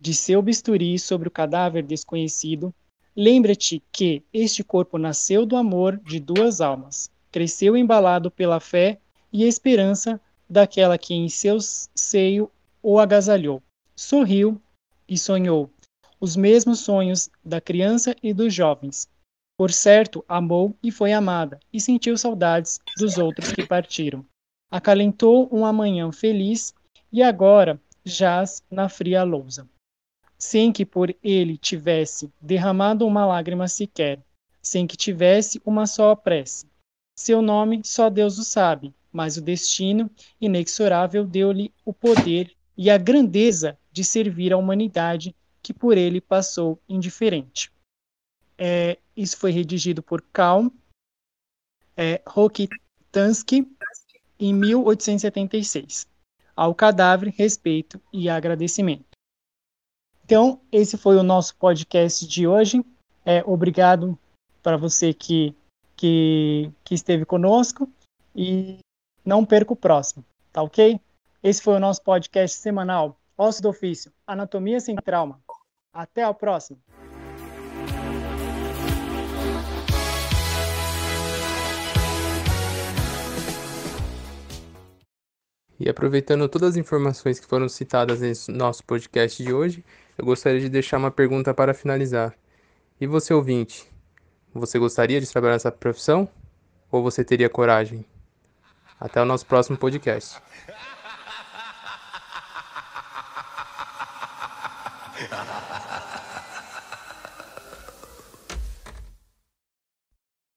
de 0.00 0.14
seu 0.14 0.40
bisturi 0.40 0.98
sobre 0.98 1.28
o 1.28 1.30
cadáver 1.30 1.82
desconhecido, 1.82 2.74
lembra-te 3.14 3.82
que 3.92 4.22
este 4.32 4.64
corpo 4.64 4.96
nasceu 4.96 5.44
do 5.44 5.56
amor 5.56 6.00
de 6.04 6.18
duas 6.18 6.60
almas, 6.60 7.10
cresceu 7.34 7.76
embalado 7.76 8.30
pela 8.30 8.60
fé 8.60 9.00
e 9.32 9.42
esperança 9.42 10.20
daquela 10.48 10.96
que 10.96 11.14
em 11.14 11.28
seu 11.28 11.58
seio 11.60 12.48
o 12.80 12.96
agasalhou. 13.00 13.60
Sorriu 13.96 14.62
e 15.08 15.18
sonhou 15.18 15.68
os 16.20 16.36
mesmos 16.36 16.78
sonhos 16.78 17.28
da 17.44 17.60
criança 17.60 18.14
e 18.22 18.32
dos 18.32 18.54
jovens. 18.54 19.08
Por 19.58 19.72
certo, 19.72 20.24
amou 20.28 20.76
e 20.80 20.92
foi 20.92 21.12
amada, 21.12 21.58
e 21.72 21.80
sentiu 21.80 22.16
saudades 22.16 22.78
dos 22.96 23.18
outros 23.18 23.50
que 23.50 23.66
partiram. 23.66 24.24
Acalentou 24.70 25.48
uma 25.48 25.72
manhã 25.72 26.12
feliz 26.12 26.72
e 27.12 27.20
agora 27.20 27.80
jaz 28.04 28.62
na 28.70 28.88
fria 28.88 29.24
lousa. 29.24 29.68
Sem 30.38 30.70
que 30.70 30.86
por 30.86 31.12
ele 31.20 31.58
tivesse 31.58 32.32
derramado 32.40 33.04
uma 33.04 33.26
lágrima 33.26 33.66
sequer, 33.66 34.22
sem 34.62 34.86
que 34.86 34.96
tivesse 34.96 35.60
uma 35.66 35.84
só 35.84 36.14
prece, 36.14 36.72
seu 37.16 37.40
nome 37.40 37.80
só 37.84 38.10
Deus 38.10 38.38
o 38.38 38.44
sabe, 38.44 38.94
mas 39.12 39.36
o 39.36 39.40
destino 39.40 40.10
inexorável 40.40 41.24
deu-lhe 41.26 41.72
o 41.84 41.92
poder 41.92 42.54
e 42.76 42.90
a 42.90 42.98
grandeza 42.98 43.78
de 43.92 44.02
servir 44.02 44.52
a 44.52 44.56
humanidade 44.56 45.34
que 45.62 45.72
por 45.72 45.96
ele 45.96 46.20
passou 46.20 46.78
indiferente. 46.88 47.72
É, 48.58 48.98
isso 49.16 49.36
foi 49.36 49.50
redigido 49.50 50.02
por 50.02 50.20
Karl 50.32 50.68
é, 51.96 52.20
Rokitansky 52.26 53.66
em 54.38 54.52
1876. 54.52 56.06
Ao 56.56 56.74
cadáver, 56.74 57.32
respeito 57.36 58.00
e 58.12 58.28
agradecimento. 58.28 59.14
Então, 60.24 60.60
esse 60.70 60.96
foi 60.96 61.16
o 61.16 61.22
nosso 61.22 61.56
podcast 61.56 62.26
de 62.26 62.46
hoje. 62.46 62.84
É, 63.24 63.42
obrigado 63.44 64.18
para 64.62 64.76
você 64.76 65.12
que 65.12 65.54
que, 65.96 66.70
que 66.84 66.94
esteve 66.94 67.24
conosco 67.24 67.90
e 68.34 68.78
não 69.24 69.44
perca 69.44 69.72
o 69.72 69.76
próximo, 69.76 70.24
tá 70.52 70.62
ok? 70.62 71.00
Esse 71.42 71.62
foi 71.62 71.74
o 71.74 71.80
nosso 71.80 72.02
podcast 72.02 72.58
semanal, 72.58 73.18
Osso 73.36 73.62
do 73.62 73.68
Ofício, 73.68 74.12
Anatomia 74.26 74.80
Sem 74.80 74.96
Trauma. 74.96 75.40
Até 75.92 76.22
a 76.22 76.34
próxima! 76.34 76.78
E 85.78 85.88
aproveitando 85.88 86.48
todas 86.48 86.70
as 86.70 86.76
informações 86.76 87.40
que 87.40 87.46
foram 87.46 87.68
citadas 87.68 88.20
nesse 88.20 88.50
nosso 88.50 88.84
podcast 88.84 89.42
de 89.42 89.52
hoje, 89.52 89.84
eu 90.16 90.24
gostaria 90.24 90.60
de 90.60 90.68
deixar 90.68 90.98
uma 90.98 91.10
pergunta 91.10 91.52
para 91.52 91.74
finalizar. 91.74 92.34
E 93.00 93.06
você 93.06 93.34
ouvinte, 93.34 93.86
você 94.60 94.78
gostaria 94.78 95.20
de 95.20 95.30
trabalhar 95.30 95.54
nessa 95.54 95.72
profissão? 95.72 96.28
Ou 96.90 97.02
você 97.02 97.24
teria 97.24 97.48
coragem? 97.48 98.04
Até 99.00 99.20
o 99.20 99.24
nosso 99.24 99.44
próximo 99.44 99.76
podcast. 99.76 100.40